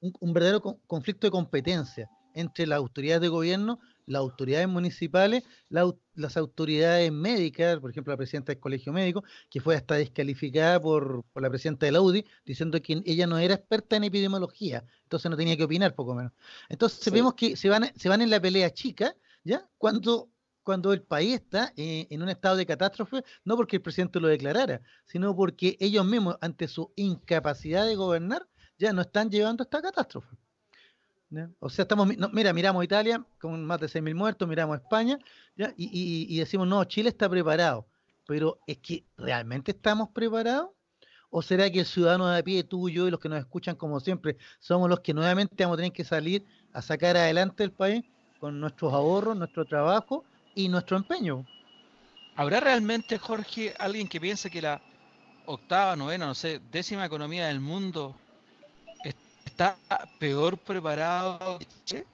[0.00, 3.80] un verdadero conflicto de competencia entre las autoridades de gobierno
[4.10, 9.76] las autoridades municipales, las autoridades médicas, por ejemplo, la presidenta del colegio médico, que fue
[9.76, 14.04] hasta descalificada por, la presidenta de la UDI, diciendo que ella no era experta en
[14.04, 16.32] epidemiología, entonces no tenía que opinar, poco menos.
[16.68, 19.68] Entonces vemos que se van, se van en la pelea chica, ¿ya?
[19.78, 20.28] Cuando,
[20.64, 24.26] cuando el país está eh, en un estado de catástrofe, no porque el presidente lo
[24.26, 28.48] declarara, sino porque ellos mismos, ante su incapacidad de gobernar,
[28.80, 30.34] ya no están llevando esta catástrofe.
[31.60, 35.16] O sea, estamos, mira, miramos Italia con más de 6.000 muertos, miramos España
[35.76, 37.86] Y, decimos, no, Chile está preparado.
[38.26, 40.70] Pero es que realmente estamos preparados.
[41.32, 43.38] ¿O será que el ciudadano de a pie, tú y yo y los que nos
[43.38, 47.62] escuchan como siempre, somos los que nuevamente vamos a tener que salir a sacar adelante
[47.62, 48.04] el país
[48.40, 50.24] con nuestros ahorros, nuestro trabajo
[50.56, 51.46] y nuestro empeño?
[52.34, 54.82] ¿Habrá realmente, Jorge, alguien que piense que la
[55.46, 58.16] octava, novena, no sé, décima economía del mundo
[59.44, 59.76] está
[60.18, 62.06] peor preparado que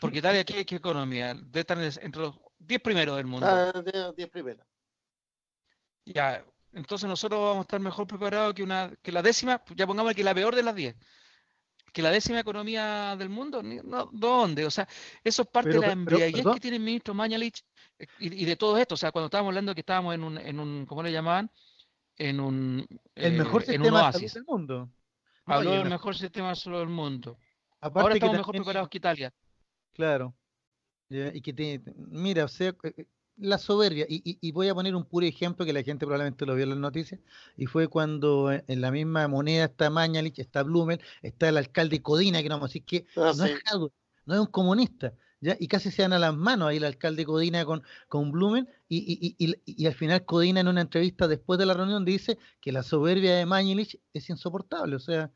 [0.00, 1.34] Porque Italia, ¿qué, qué economía?
[1.34, 3.46] Debe estar entre los 10 primeros del mundo.
[3.46, 3.72] Ah,
[4.16, 4.66] 10 primeros.
[6.04, 10.14] Ya, entonces nosotros vamos a estar mejor preparados que una que la décima, ya pongamos
[10.14, 10.96] que la peor de las 10.
[11.92, 14.64] Que la décima economía del mundo, no, ¿dónde?
[14.64, 14.88] O sea,
[15.22, 17.62] eso es parte de la embriaguez que tiene el ministro Mañalich
[17.98, 18.94] eh, y, de todo esto.
[18.94, 21.50] O sea, cuando estábamos hablando que estábamos en un, en un ¿cómo le llamaban?
[22.16, 22.86] En un.
[23.14, 24.90] El mejor eh, sistema del mundo.
[25.44, 27.38] Habló del mejor sistema solo del mundo.
[27.80, 29.34] Ahora estamos mejor preparados que Italia.
[29.92, 30.34] Claro.
[31.10, 35.04] y que te, mira, o sea, eh, eh, la soberbia, y, voy a poner un
[35.04, 37.20] puro ejemplo que la gente probablemente lo vio en las noticias,
[37.56, 42.42] y fue cuando en la misma moneda está Mañalich, está Blumen, está el alcalde Codina,
[42.42, 43.60] que no vamos a decir que ah, no, es
[44.26, 45.56] no es un comunista, ¿ya?
[45.60, 49.36] y casi se dan a las manos ahí el alcalde Codina con, con Blumen, y,
[49.38, 53.36] y, al final Codina en una entrevista después de la reunión dice que la soberbia
[53.36, 55.30] de Mañalich es insoportable, o sea,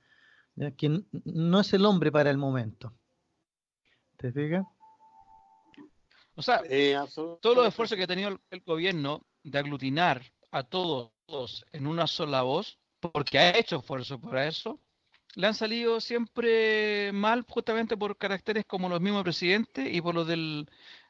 [0.79, 2.95] que no es el hombre para el momento.
[4.17, 4.65] ¿Te fijas?
[6.35, 6.97] O sea, eh,
[7.41, 11.11] todos los esfuerzos que ha tenido el, gobierno de aglutinar a todos
[11.73, 14.81] en una sola voz, porque ha hecho esfuerzo para eso,
[15.37, 20.26] le han salido siempre mal justamente por caracteres como los mismos presidentes y por los
[20.26, 20.66] del,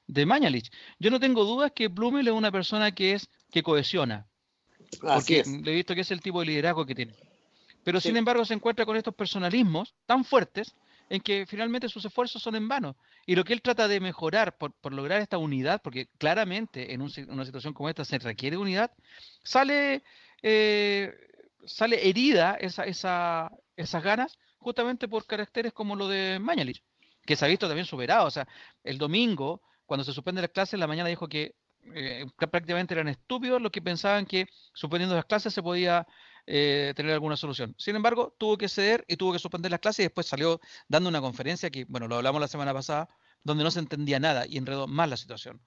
[0.08, 0.70] de Mañalich.
[0.98, 4.26] Yo no tengo dudas que Blumel es una persona que es que cohesiona.
[5.00, 7.14] porque le he visto que es el tipo de liderazgo que tiene.
[7.84, 10.74] Pero sin embargo se encuentra con estos personalismos tan fuertes
[11.08, 12.96] en que finalmente sus esfuerzos son en vano.
[13.26, 17.44] Y lo que él trata de mejorar por, lograr esta unidad, porque claramente en una
[17.44, 18.90] situación como esta se requiere unidad,
[19.44, 20.02] sale,
[20.42, 21.14] eh,
[21.64, 26.82] sale herida esa, esa, esas ganas justamente por caracteres como lo de Mañalich,
[27.24, 28.26] que se ha visto también superado.
[28.26, 28.48] O sea,
[28.82, 31.54] el domingo cuando se suspende las clases, la mañana dijo que
[31.94, 36.06] eh, prácticamente eran estúpidos los que pensaban que suspendiendo las clases se podía
[36.46, 37.74] eh, tener alguna solución.
[37.78, 41.08] Sin embargo, tuvo que ceder y tuvo que suspender las clases y después salió dando
[41.08, 43.08] una conferencia que, bueno, lo hablamos la semana pasada,
[43.42, 45.60] donde no se entendía nada y enredó más la situación.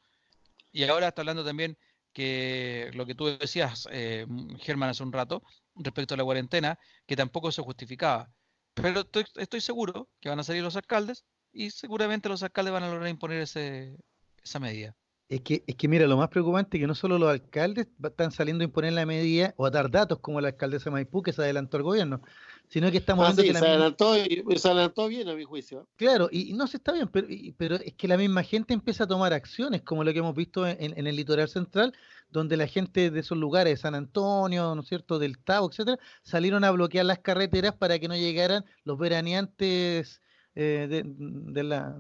[0.72, 1.78] Y ahora está hablando también
[2.14, 4.26] que lo que tú decías, eh,
[4.60, 5.44] Germán, hace un rato,
[5.76, 8.32] respecto a la cuarentena, que tampoco se justificaba.
[8.74, 12.84] Pero estoy, estoy seguro que van a salir los alcaldes y seguramente los alcaldes van
[12.84, 13.98] a lograr imponer ese,
[14.44, 14.96] esa medida.
[15.30, 18.32] Es que, es que mira, lo más preocupante es que no solo los alcaldes están
[18.32, 21.44] saliendo a imponer la medida o a dar datos como la alcaldesa Maipú que se
[21.44, 22.22] adelantó al gobierno,
[22.68, 25.88] sino que estamos ah, viendo que se, adelantó, se adelantó bien a mi juicio.
[25.98, 27.28] Claro, y, no se está bien, pero,
[27.58, 30.66] pero es que la misma gente empieza a tomar acciones, como lo que hemos visto
[30.66, 31.94] en, en, el litoral central,
[32.32, 36.00] donde la gente de esos lugares, de San Antonio, ¿no es cierto?, del Tavo, etcétera,
[36.24, 40.22] salieron a bloquear las carreteras para que no llegaran los veraneantes
[40.56, 41.96] eh, de, la,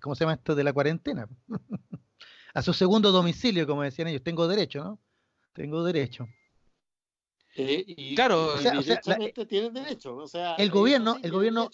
[0.00, 0.54] ¿cómo se llama esto?
[0.54, 1.28] De la cuarentena.
[2.56, 4.22] a su segundo domicilio, como decían ellos.
[4.22, 4.98] Tengo derecho, ¿no?
[5.52, 6.26] Tengo derecho.
[7.54, 8.98] Eh, claro, o sea,
[9.46, 10.16] tienen derecho.
[10.16, 11.70] O sea, el gobierno, el gobierno,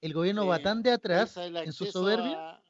[0.00, 2.60] el gobierno va tan de atrás en su soberbia.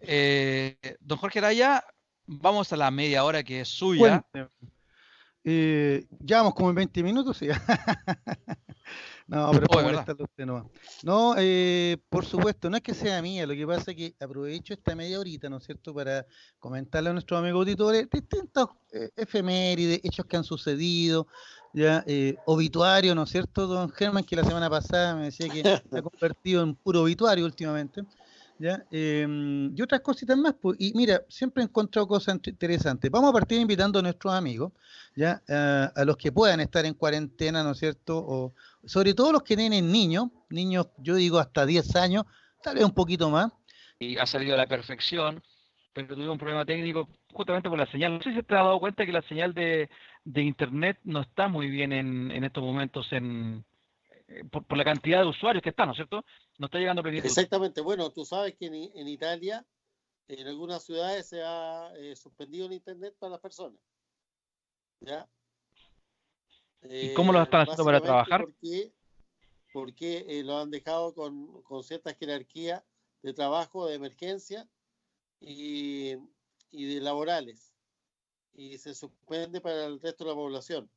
[0.00, 1.84] Eh, don Jorge Araya,
[2.26, 4.24] vamos a la media hora que es suya.
[5.44, 7.48] Eh, llevamos como en 20 minutos, sí.
[9.26, 10.64] no, pero Oh, usted nomás.
[11.02, 14.74] No, eh, por supuesto, no es que sea mía, lo que pasa es que aprovecho
[14.74, 16.26] esta media horita, ¿no es cierto?, para
[16.58, 21.26] comentarle a nuestros amigos auditores distintos eh, efemérides, hechos que han sucedido,
[21.72, 25.62] ya, eh, obituario, ¿no es cierto, don Germán, que la semana pasada me decía que
[25.90, 28.02] se ha convertido en puro obituario últimamente.
[28.60, 28.86] ¿Ya?
[28.90, 30.54] Em, y otras cositas más.
[30.60, 33.10] Pues, y mira, siempre he encontrado cosas int- interesantes.
[33.10, 34.72] Vamos a partir invitando a nuestros amigos,
[35.16, 35.42] ¿ya?
[35.48, 38.18] a, a los que puedan estar en cuarentena, ¿no es cierto?
[38.18, 38.54] O,
[38.86, 42.24] sobre todo los que tienen niños, niños, yo digo hasta 10 años,
[42.62, 43.52] tal vez un poquito más.
[43.98, 45.42] y ha salido a la perfección,
[45.92, 48.14] pero tuvimos un problema técnico justamente por la señal.
[48.14, 49.90] No sé si te has dado cuenta que la señal de,
[50.24, 53.64] de internet no está muy bien en, en estos momentos en
[54.30, 56.24] eh, por, por la cantidad de usuarios que están, ¿no es cierto?
[56.58, 57.26] No está llegando a plenitud.
[57.26, 57.80] Exactamente.
[57.80, 59.66] Bueno, tú sabes que en, Italia,
[60.28, 63.80] en algunas ciudades se ha eh, suspendido el internet para las personas.
[65.00, 65.28] ¿Ya?
[66.82, 68.44] ¿Y cómo lo están haciendo para trabajar?
[68.44, 68.92] Porque,
[69.72, 72.84] porque eh, lo han dejado con, con cierta jerarquía
[73.22, 74.68] de trabajo, de emergencia
[75.40, 76.14] y,
[76.70, 77.74] y de laborales.
[78.52, 80.90] Y se suspende para el resto de la población.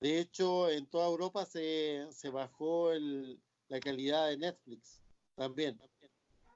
[0.00, 5.00] De hecho, en toda Europa se, se bajó el, la calidad de Netflix
[5.34, 5.80] también,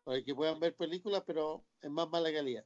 [0.05, 2.64] para que puedan ver películas, pero en más mala calidad.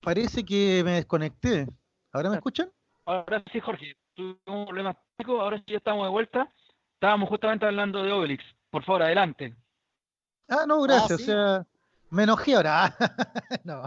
[0.00, 1.66] Parece que me desconecté.
[2.12, 2.72] ¿Ahora me escuchan?
[3.04, 6.52] Ahora sí, Jorge, tuvimos un problema técnico, ahora sí ya estamos de vuelta.
[6.94, 8.44] Estábamos justamente hablando de Obelix.
[8.70, 9.54] Por favor, adelante.
[10.48, 11.20] Ah, no, gracias.
[11.20, 11.24] sí.
[11.24, 11.66] O sea,
[12.10, 12.96] me enojé ahora.
[13.64, 13.82] no.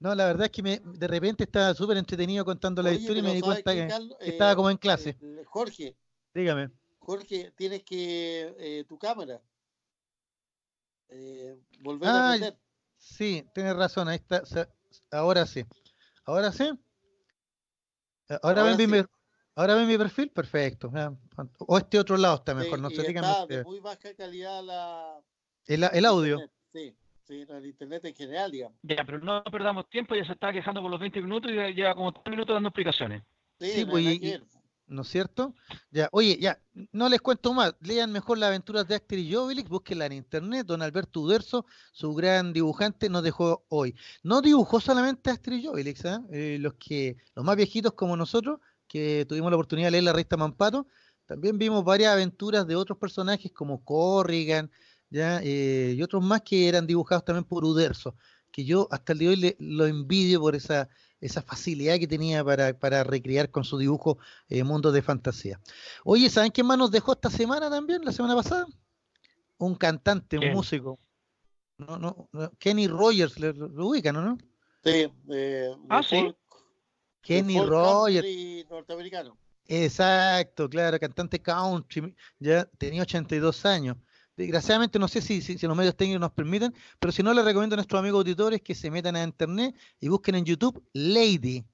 [0.00, 3.22] no, la verdad es que me, de repente estaba súper entretenido contando la historia y
[3.22, 4.18] me di ¿sabes cuenta que, Carlos?
[4.20, 5.16] que estaba Eh, como en clase.
[5.20, 5.96] eh, Jorge,
[6.34, 6.70] Dígame.
[6.98, 9.40] Jorge, tienes que eh, tu cámara
[11.08, 12.58] eh, volver Ah, a prender.
[12.98, 14.08] Sí, tienes razón.
[14.08, 14.42] Ahí está.
[15.10, 15.64] Ahora sí.
[16.24, 16.64] Ahora sí.
[18.28, 18.98] Eh, Ahora, Ahora ven mi,
[19.54, 20.30] ahora ven mi perfil.
[20.30, 20.90] Perfecto.
[21.60, 22.76] O este otro lado está mejor.
[22.78, 25.20] Sí, No sé, díganme está muy baja calidad la,
[25.66, 26.40] El, el audio.
[26.72, 26.94] Sí,
[27.28, 28.78] sí, no, el internet en general, digamos.
[28.82, 31.68] Ya, pero no perdamos tiempo, ya se está quejando por los 20 minutos y ya
[31.68, 33.22] lleva como 3 minutos dando explicaciones.
[33.60, 34.40] Sí, pues, y-.
[34.88, 35.54] ¿no es cierto?
[35.90, 36.58] Ya, oye, ya,
[36.92, 40.66] no les cuento más, lean mejor las aventuras de Asterix y Obelix, búsquenla en internet,
[40.66, 43.94] don Alberto Uderzo, su gran dibujante, nos dejó hoy.
[44.22, 46.24] No dibujó solamente a Asterix y Obelix, ¿ah?
[46.30, 50.12] Eh, los que, los más viejitos como nosotros, que tuvimos la oportunidad de leer la
[50.12, 50.86] revista Mampato,
[51.26, 54.70] también vimos varias aventuras de otros personajes como Corrigan,
[55.10, 58.14] ya, eh, y otros más que eran dibujados también por Uderzo,
[58.50, 60.88] que yo hasta el día de hoy le- lo envidio por esa,
[61.20, 65.60] esa facilidad que tenía para, para recrear con su dibujo eh, mundos de fantasía.
[66.04, 68.66] Oye, ¿saben quién más nos dejó esta semana también, la semana pasada?
[69.58, 70.98] Un cantante, un músico.
[71.78, 74.38] No, no, no, Kenny Rogers, ¿lo, lo ubican, o no?
[74.84, 76.16] Sí, de, Ah, sí.
[76.16, 76.36] folk-
[77.22, 79.36] Kenny Rogers, country norteamericano.
[79.66, 83.96] exacto, claro, cantante country, ya tenía 82 años.
[84.38, 87.44] Desgraciadamente no sé si, si, si los medios técnicos nos permiten, pero si no, les
[87.44, 91.64] recomiendo a nuestros amigos auditores que se metan a internet y busquen en YouTube Lady.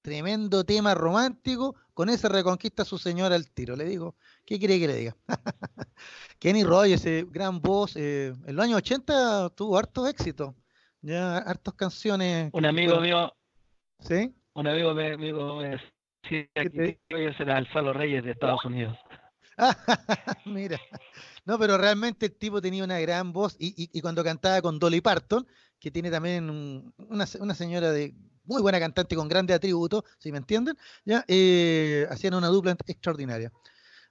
[0.00, 3.74] Tremendo tema romántico, con ese reconquista a su señora al tiro.
[3.74, 4.14] Le digo,
[4.46, 5.16] ¿qué quiere que le diga?
[6.38, 10.54] Kenny Rogers, eh, gran voz, eh, en los años 80 tuvo hartos éxitos,
[11.00, 12.50] ya hartas canciones.
[12.52, 13.32] Un amigo fueron- mío,
[13.98, 14.32] ¿Sí?
[14.54, 15.88] un amigo me, amigo me decía
[16.54, 18.96] ¿Qué te- que hoy era el Salo Reyes de Estados Unidos.
[20.46, 20.78] Mira,
[21.48, 24.78] no, pero realmente el tipo tenía una gran voz y, y- y cuando cantaba con
[24.78, 25.46] Dolly Parton,
[25.80, 30.30] que tiene también un- una, una señora de muy buena cantante con grandes atributos, si
[30.30, 30.76] me entienden,
[31.06, 33.50] ya eh, hacían una dupla extraordinaria.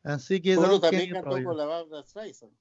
[0.04, 2.52] Así que Bueno, don también cantó con la Barbara Streisand.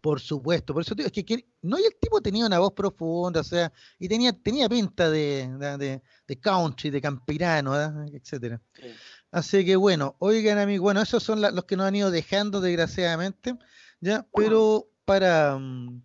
[0.00, 3.40] Por supuesto, por eso es que, que- no, y el tipo tenía una voz profunda,
[3.40, 8.06] o sea, y tenía, tenía pinta de, de, country, de campirano, ¿ah?
[8.12, 8.60] etcétera.
[8.74, 8.88] Sí.
[9.30, 12.10] Así que bueno, oigan a mí, bueno, esos son la- los que nos han ido
[12.10, 13.54] dejando desgraciadamente,
[14.02, 16.02] ya, pero para mm,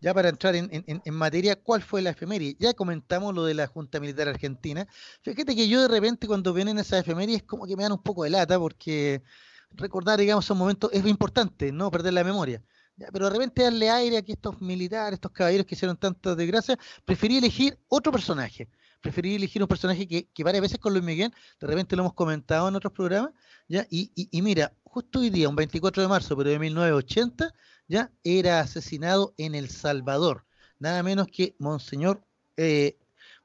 [0.00, 2.56] ya para entrar en, en- en- materia, ¿cuál fue la efeméride?
[2.58, 4.86] Ya comentamos lo de la Junta Militar Argentina.
[5.22, 8.24] Fíjate que yo de repente cuando vienen esas efemérides como que me dan un poco
[8.24, 9.22] de lata porque
[9.72, 12.62] recordar, digamos, esos momentos es importante, no perder la memoria.
[12.96, 16.36] Ya, pero de repente darle aire a que estos militares, estos caballeros que hicieron tantas
[16.36, 18.68] desgracias, preferí elegir otro personaje.
[19.00, 22.14] Preferí elegir un personaje que, que varias veces con Luis Miguel, de repente lo hemos
[22.14, 23.32] comentado en otros programas,
[23.68, 23.86] ¿ya?
[23.90, 27.54] Y, y- y mira, justo hoy día, un 24 de marzo, pero de 1980,
[27.88, 30.44] ya era asesinado en El Salvador,
[30.78, 32.22] nada menos que Monseñor,
[32.56, 32.96] eh,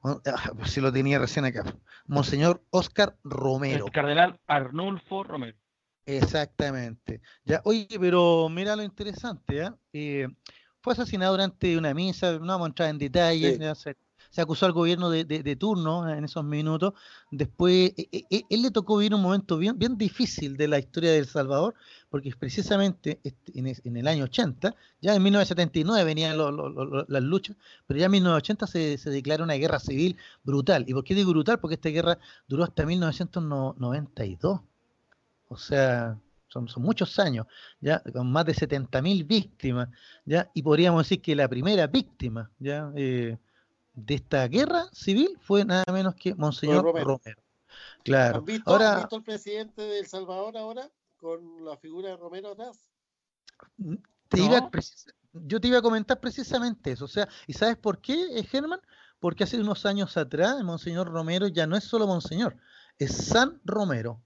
[0.02, 1.64] mon- ah, si lo tenía recién acá,
[2.06, 3.86] Monseñor Oscar Romero.
[3.86, 5.58] El cardenal Arnulfo Romero.
[6.06, 7.20] Exactamente.
[7.44, 9.76] Ya, oye, pero mira lo interesante, ¿ah?
[9.92, 10.28] Eh,
[10.80, 13.90] fue asesinado durante una misa, no vamos a entrar en detalles, Sí.
[14.30, 16.94] Se, acusó al gobierno de, turno en esos minutos.
[17.30, 20.78] Después, e, e, e, él le tocó vivir un momento bien, bien difícil de la
[20.78, 21.74] historia de El Salvador,
[22.10, 27.56] porque precisamente este, en, el año 80, ya en 1979 venían las luchas,
[27.86, 30.84] pero ya en 1980 se, se declara una guerra civil brutal.
[30.88, 31.58] ¿Y por qué digo brutal?
[31.60, 32.18] Porque esta guerra
[32.48, 34.60] duró hasta 1992.
[35.48, 36.18] O sea,
[36.48, 37.46] son, muchos años,
[37.80, 39.88] ya con más de 70.000 víctimas,
[40.24, 43.38] ya y podríamos decir que la primera víctima, ya eh,
[43.96, 47.20] de esta guerra civil fue nada menos que Monseñor Romero.
[48.04, 48.38] Claro.
[48.38, 52.52] ¿Has visto, ahora, visto el presidente de El Salvador ahora con la figura de Romero
[52.52, 52.88] atrás?
[55.32, 58.80] yo te iba a comentar precisamente eso, o sea, ¿y sabes por qué, eh, Germán?
[59.18, 62.56] Porque hace unos años atrás, Monseñor Romero ya no es solo Monseñor,
[62.98, 64.22] es San Romero.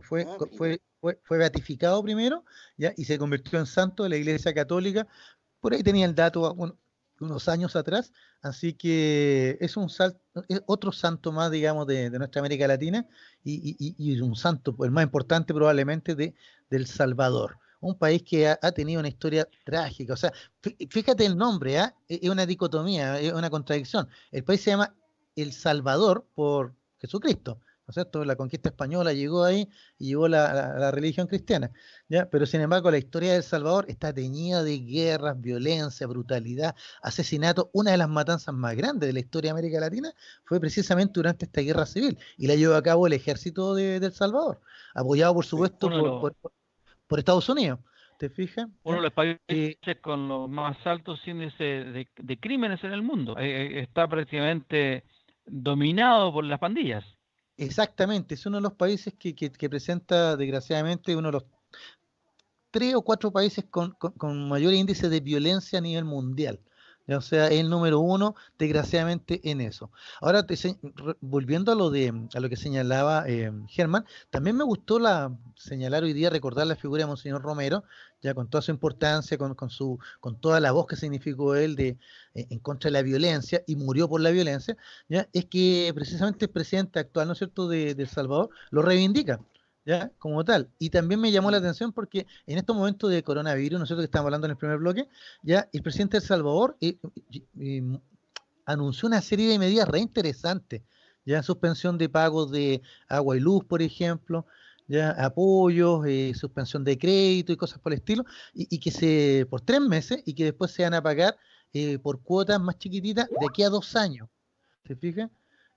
[0.00, 0.80] Fue, ah, fue
[1.22, 2.44] fue, beatificado primero
[2.76, 2.92] ¿ya?
[2.96, 5.06] y se convirtió en santo de la Iglesia Católica.
[5.60, 6.54] Por ahí tenía el dato
[7.20, 8.12] unos años atrás,
[8.42, 9.88] así que es un
[10.66, 13.06] otro santo más, digamos, de, nuestra América Latina
[13.44, 16.34] y, un santo, el más importante probablemente de,
[16.70, 20.14] del Salvador un país que ha, tenido una historia trágica.
[20.14, 20.32] O sea,
[20.88, 21.94] fíjate el nombre, ¿ah?
[22.08, 24.08] es una dicotomía, es una contradicción.
[24.32, 24.94] El país se llama
[25.36, 28.24] El Salvador por Jesucristo, ¿no es cierto?
[28.24, 29.68] La conquista española llegó ahí
[29.98, 31.70] y llegó la, religión cristiana,
[32.08, 32.28] ¿ya?
[32.30, 37.70] Pero sin embargo la historia de El Salvador está teñida de guerras, violencia, brutalidad, asesinato.
[37.72, 40.12] Una de las matanzas más grandes de la historia de América Latina
[40.44, 44.12] fue precisamente durante esta guerra civil y la llevó a cabo el ejército de, El
[44.12, 44.60] Salvador,
[44.94, 45.88] apoyado por supuesto
[47.06, 47.78] por, Estados Unidos.
[48.18, 48.68] ¿Te fijas?
[48.82, 53.36] Uno de los países eh, con los más altos índices de, crímenes en el mundo.
[53.38, 55.04] Eh, eh, está prácticamente
[55.46, 57.04] dominado por las pandillas.
[57.56, 61.44] Exactamente, es uno de los países que, presenta, desgraciadamente, uno de los
[62.70, 63.96] tres o cuatro países con,
[64.48, 66.60] mayor índice de violencia a nivel mundial.
[67.06, 69.92] O sea, es el número uno, desgraciadamente, en eso.
[70.20, 70.44] Ahora,
[71.20, 76.02] volviendo a lo de a lo que señalaba eh, Germán, también me gustó la señalar
[76.02, 77.84] hoy día, recordar la figura de Monseñor Romero,
[78.24, 81.76] ya con toda su importancia, con, con, su, con toda la voz que significó él
[81.76, 81.98] de,
[82.34, 84.76] eh, en contra de la violencia y murió por la violencia,
[85.10, 88.80] ya es que precisamente el presidente actual, ¿no es cierto?, de, de El Salvador, lo
[88.80, 89.40] reivindica.
[89.84, 90.10] ¿ya?
[90.18, 90.70] Como tal.
[90.78, 94.24] Y también me llamó la atención porque en estos momentos de coronavirus, nosotros que estamos
[94.24, 95.06] hablando en el primer bloque,
[95.42, 96.96] ya el presidente de El Salvador eh,
[98.64, 100.80] anunció una serie de medidas re interesantes,
[101.26, 104.46] ya suspensión de pagos de agua y luz, por ejemplo,
[104.86, 109.60] ya apoyos, eh, suspensión de crédito y cosas por el estilo, y, que se, por
[109.60, 111.36] tres meses, y que después se van a pagar
[111.72, 114.28] eh, por cuotas más chiquititas de aquí a dos años.
[114.86, 115.30] ¿Se fijan?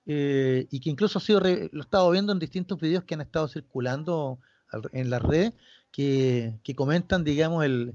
[0.06, 3.20] Eh, y que incluso ha sido lo he estado viendo en distintos videos que han
[3.20, 4.38] estado circulando
[4.92, 5.52] en las redes,
[5.90, 7.94] que, comentan, digamos, el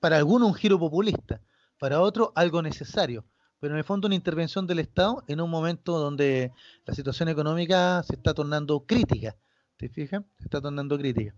[0.00, 1.40] para algunos un giro populista,
[1.78, 3.24] para otros algo necesario,
[3.60, 6.52] pero en el fondo una intervención del Estado en un momento donde
[6.86, 9.36] la situación económica se está tornando crítica,
[9.78, 10.22] ¿te fijas?
[10.40, 11.34] Está tornando crítica.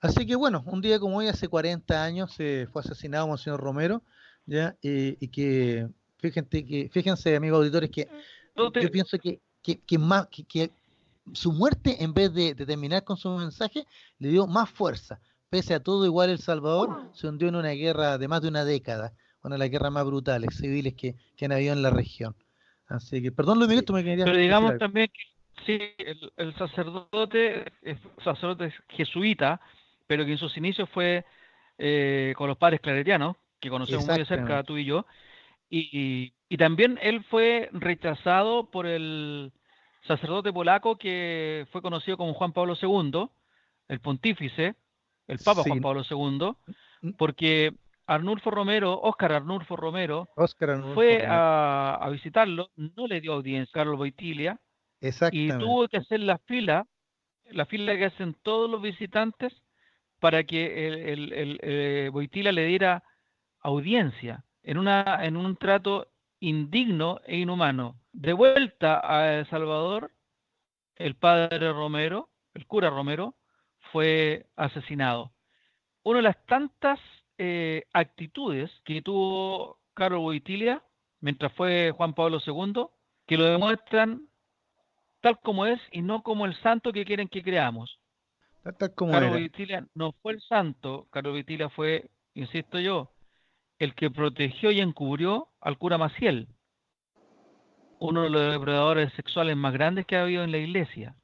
[0.00, 4.02] Así que bueno, un día como hoy, hace 40 años, se fue asesinado Monseñor Romero,
[4.46, 4.76] ¿ya?
[4.82, 8.08] y que, fíjense, que, fíjense, amigos auditores, que
[8.56, 10.70] yo pienso que, que, más, que,
[11.32, 13.86] su muerte, en vez de, terminar con su mensaje,
[14.18, 15.20] le dio más fuerza.
[15.48, 18.64] Pese a todo, igual El Salvador se hundió en una guerra de más de una
[18.64, 19.12] década,
[19.42, 22.34] una de las guerras más brutales civiles que, han habido en la región.
[22.86, 25.78] Así que, perdón, Luis Miguel, me quería Pero digamos también que sí,
[26.36, 29.60] el, sacerdote es sacerdote jesuita,
[30.06, 31.24] pero que en sus inicios fue
[31.78, 35.06] eh, con los padres claretianos, que conocemos muy de cerca tú y yo,
[35.68, 39.52] y, y también él fue rechazado por el
[40.02, 43.28] sacerdote polaco que fue conocido como Juan Pablo II,
[43.88, 44.74] el pontífice,
[45.26, 46.52] el Papa Juan Pablo II,
[47.02, 47.10] mm.
[47.16, 47.74] porque
[48.06, 50.28] Arnulfo Romero, Óscar Arnulfo Romero,
[50.94, 54.58] fue A, visitarlo, no le dio audiencia a Carlos Boitilia,
[55.00, 56.86] y tuvo que hacer la fila,
[57.46, 59.52] la fila que hacen todos los visitantes
[60.18, 63.02] para que el, el, eh, Boitilia le diera
[63.60, 66.08] audiencia en, una, en un trato
[66.40, 67.96] indigno e inhumano.
[68.12, 70.12] De vuelta a El Salvador,
[70.96, 73.36] el padre Romero, el cura Romero,
[73.92, 75.32] fue asesinado.
[76.02, 76.98] Una de las tantas
[77.38, 80.82] eh, actitudes que tuvo Carlos Boitilia
[81.20, 82.86] mientras fue Juan Pablo II,
[83.26, 84.29] que lo demuestran
[85.20, 87.98] tal como es y no como el santo que quieren que creamos.
[89.12, 93.10] Carlos Boitilia no fue el santo, Carlos Boitilia fue, insisto yo,
[93.78, 96.48] el que protegió y encubrió al cura Maciel,
[97.98, 101.16] uno de los depredadores sexuales más grandes que ha habido en la iglesia.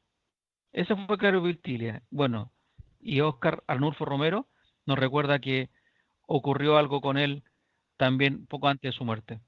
[0.73, 2.03] Ese fue Carlos Virtilia.
[2.11, 2.53] Bueno,
[3.01, 4.47] y Oscar Arnulfo Romero
[4.85, 5.71] nos recuerda que
[6.27, 7.45] ocurrió algo con él
[7.97, 9.41] también poco antes de su muerte.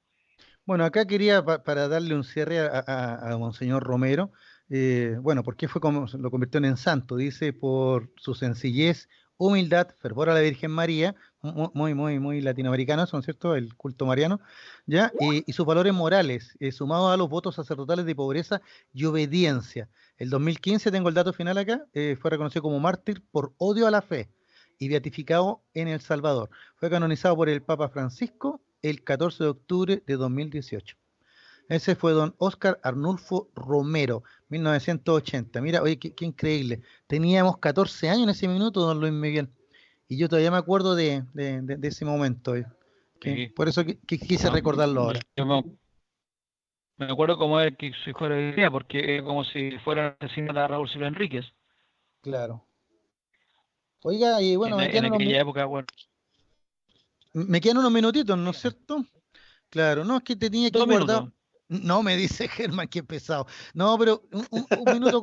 [0.68, 4.32] Bueno, acá quería para darle un cierre a, Monseñor Romero.
[4.68, 7.16] Eh, bueno, ¿por qué fue como lo convirtió en santo?
[7.16, 9.08] Dice por su sencillez,
[9.38, 13.54] humildad, fervor a la Virgen María, muy, muy, muy latinoamericanos, ¿no es cierto?
[13.56, 14.42] El culto mariano,
[14.84, 15.10] ¿ya?
[15.46, 18.60] Y, sus valores morales, eh, sumados a los votos sacerdotales de pobreza
[18.92, 19.88] y obediencia.
[20.18, 23.90] El 2015, tengo el dato final acá, eh, fue reconocido como mártir por odio a
[23.90, 24.28] la fe
[24.78, 26.50] y beatificado en El Salvador.
[26.76, 30.96] Fue canonizado por el Papa Francisco el 14 de octubre de 2018.
[31.68, 35.60] Ese fue don Oscar Arnulfo Romero, 1980.
[35.60, 36.80] Mira, oye, qué, increíble.
[37.06, 39.50] Teníamos 14 años en ese minuto, don Luis Miguel.
[40.08, 41.22] Y yo todavía me acuerdo de,
[41.82, 42.56] ese momento.
[42.56, 45.20] Eh, por eso quise recordarlo ahora.
[46.96, 50.58] me, acuerdo como es que si fuera hoy día, porque es como si fuera asesino
[50.58, 51.44] a Raúl Silva Enríquez.
[52.22, 52.64] Claro.
[54.02, 55.86] Oiga, y bueno, en, aquella época, bueno.
[57.32, 59.04] Me quedan unos minutitos, ¿no es cierto?
[59.70, 61.32] Claro, no, es que te tenía que guardar.
[61.68, 63.46] No, me dice Germán, qué pesado.
[63.74, 65.22] No, pero un, minuto,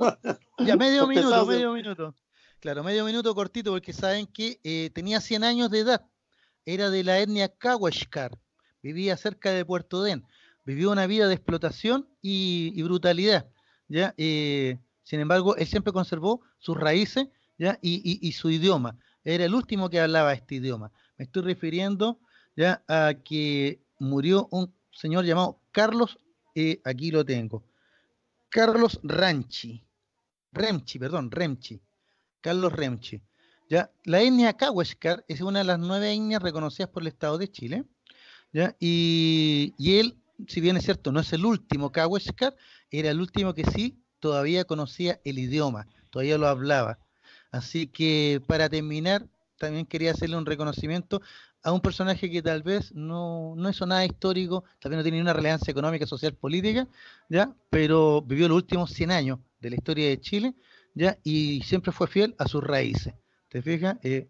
[0.60, 2.16] ya medio minuto, medio minuto.
[2.60, 6.06] Claro, medio minuto cortito, porque saben que eh, tenía 100 años de edad.
[6.66, 8.38] Era de la etnia Kawashkar.
[8.82, 10.26] Vivía cerca de Puerto Den.
[10.64, 13.48] Vivió una vida de explotación y, brutalidad.
[13.88, 14.16] ¿ya?
[14.18, 17.28] Eh, sin embargo, él siempre conservó sus raíces
[17.58, 17.78] ¿ya?
[17.82, 18.98] Y, su idioma.
[19.24, 20.92] Era el último que hablaba este idioma.
[21.18, 22.20] Me estoy refiriendo
[22.56, 26.18] ya a que murió un señor llamado Carlos
[26.84, 27.64] aquí lo tengo.
[28.50, 29.84] Carlos Ranchi.
[30.52, 31.82] Remchi, perdón, Remchi.
[32.42, 33.22] Carlos Remchi.
[33.70, 33.92] ¿ya?
[34.06, 37.84] La etnia Kawashkar es una de las nueve etnias reconocidas por el Estado de Chile.
[38.54, 38.76] ¿ya?
[38.80, 40.16] Y, él,
[40.48, 42.56] si bien es cierto, no es el último Kawashkar,
[42.90, 47.00] era el último que sí todavía conocía el idioma, todavía lo hablaba.
[47.52, 49.28] Así que para terminar,
[49.58, 51.22] también quería hacerle un reconocimiento
[51.64, 55.22] a un personaje que tal vez no, no hizo nada histórico, tal vez no tiene
[55.22, 56.88] una relevancia económica, social, política,
[57.30, 57.56] ¿ya?
[57.70, 60.54] pero vivió los últimos 100 años de la historia de Chile
[60.94, 61.18] ¿ya?
[61.24, 63.14] y siempre fue fiel a sus raíces.
[63.50, 63.98] ¿Te fijas?
[64.04, 64.30] Eh,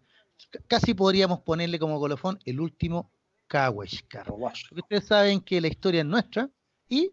[0.66, 3.10] casi podríamos ponerle como colofón el último
[3.48, 4.26] Kaweshkar.
[4.26, 6.50] Porque ustedes saben que la historia es nuestra
[6.88, 7.12] y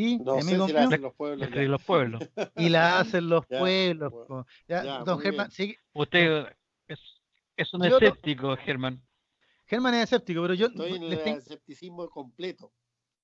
[0.00, 2.22] y no sé si la hacen los pueblos, los pueblos.
[2.56, 4.12] y la hacen los pueblos.
[4.66, 5.50] Ya, don Germán,
[5.92, 6.46] Usted
[7.56, 9.02] es un escéptico, Germán.
[9.66, 10.66] Germán es escéptico, pero yo.
[10.66, 12.72] Estoy en el escepticismo completo.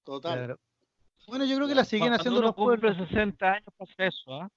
[0.04, 0.58] Total.
[1.26, 2.96] Bueno, yo creo que la siguen haciendo los pueblos.
[2.96, 4.50] de 60 años pasa eso, ¿ah?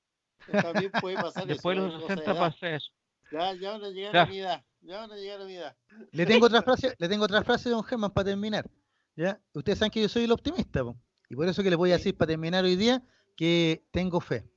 [0.51, 1.85] También puede pasar Después eso.
[1.85, 2.91] de los 60 pasa eso.
[3.31, 4.63] Ya, ya van a llegar a mi edad.
[4.81, 5.75] Ya van a llegar a mi edad.
[6.11, 8.69] Le tengo otra frase, le tengo otra frase, don Germán, para terminar.
[9.15, 9.39] ¿Ya?
[9.53, 10.83] Ustedes saben que yo soy el optimista,
[11.29, 13.03] y por eso que les voy a decir para terminar hoy día
[13.35, 14.49] que tengo fe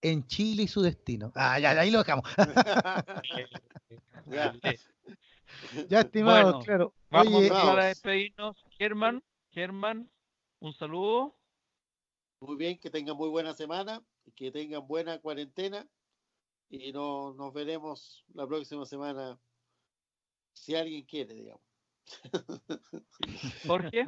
[0.00, 1.32] en Chile y su destino.
[1.34, 2.24] Ah, ya, ahí lo dejamos.
[4.26, 4.54] ya.
[5.88, 6.94] ya, estimado, claro.
[7.10, 8.64] Vamos a despedirnos.
[8.70, 10.08] Germán, Germán,
[10.60, 11.36] un saludo.
[12.40, 14.02] Muy bien, que tengan muy buena semana,
[14.34, 15.86] que tengan buena cuarentena
[16.68, 19.38] y no, nos veremos la próxima semana
[20.52, 21.71] si alguien quiere, digamos.
[23.66, 24.06] Jorge.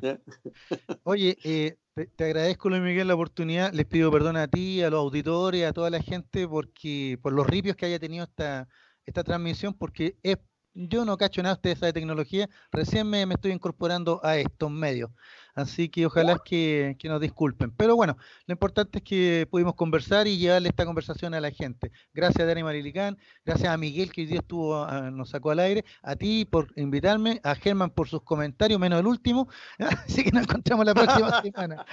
[1.04, 1.76] Oye, eh,
[2.16, 3.72] te, agradezco, Luis Miguel, la oportunidad.
[3.72, 7.46] Les pido perdón a ti, a los auditores, a toda la gente, porque por los
[7.46, 8.68] ripios que haya tenido esta,
[9.04, 10.38] esta transmisión, porque es
[10.74, 15.10] yo no cacho nada de esa tecnología, recién me, estoy incorporando a estos medios.
[15.54, 17.70] Así que ojalá que, nos disculpen.
[17.70, 21.92] Pero bueno, lo importante es que pudimos conversar y llevarle esta conversación a la gente.
[22.12, 25.60] Gracias a Dani Marilicán, gracias a Miguel que hoy día estuvo, ah, nos sacó al
[25.60, 29.48] aire, a ti por invitarme, a Germán por sus comentarios, menos el último.
[29.78, 31.86] Así que nos encontramos la próxima semana.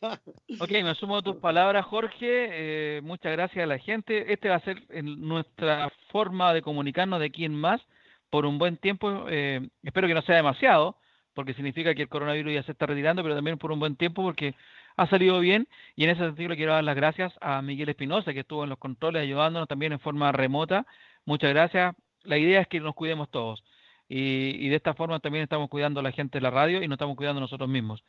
[0.60, 2.18] ok, me sumo a tus palabras, Jorge.
[2.20, 4.32] Eh, muchas gracias a la gente.
[4.32, 7.80] Este va a ser nuestra forma de comunicarnos de quién más
[8.30, 9.26] por un buen tiempo.
[9.28, 10.96] Eh, espero que no sea demasiado
[11.36, 14.22] porque significa que el coronavirus ya se está retirando, pero también por un buen tiempo
[14.22, 14.54] porque
[14.96, 18.32] ha salido bien y en ese sentido le quiero dar las gracias a Miguel Espinosa
[18.32, 20.86] que estuvo en los controles ayudándonos también en forma remota.
[21.26, 21.94] Muchas gracias.
[22.24, 23.62] La idea es que nos cuidemos todos
[24.08, 26.96] y, de esta forma también estamos cuidando a la gente de la radio y nos
[26.96, 28.02] estamos cuidando nosotros mismos.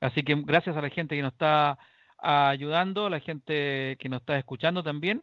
[0.00, 1.78] Así que gracias a la gente que nos está
[2.18, 5.22] ayudando, a la gente que nos está escuchando también.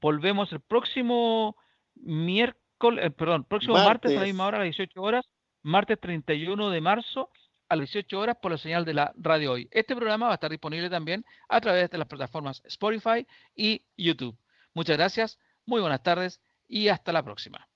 [0.00, 1.54] Volvemos el próximo
[1.96, 4.16] miércoles, eh, perdón, próximo martes.
[4.16, 5.28] a la misma hora, a las 18 horas,
[5.68, 7.30] martes 31 de marzo
[7.68, 9.68] a las 18 horas por la señal de la radio hoy.
[9.70, 14.36] Este programa va a estar disponible también a través de las plataformas Spotify y YouTube.
[14.72, 17.67] Muchas gracias, muy buenas tardes y hasta la próxima.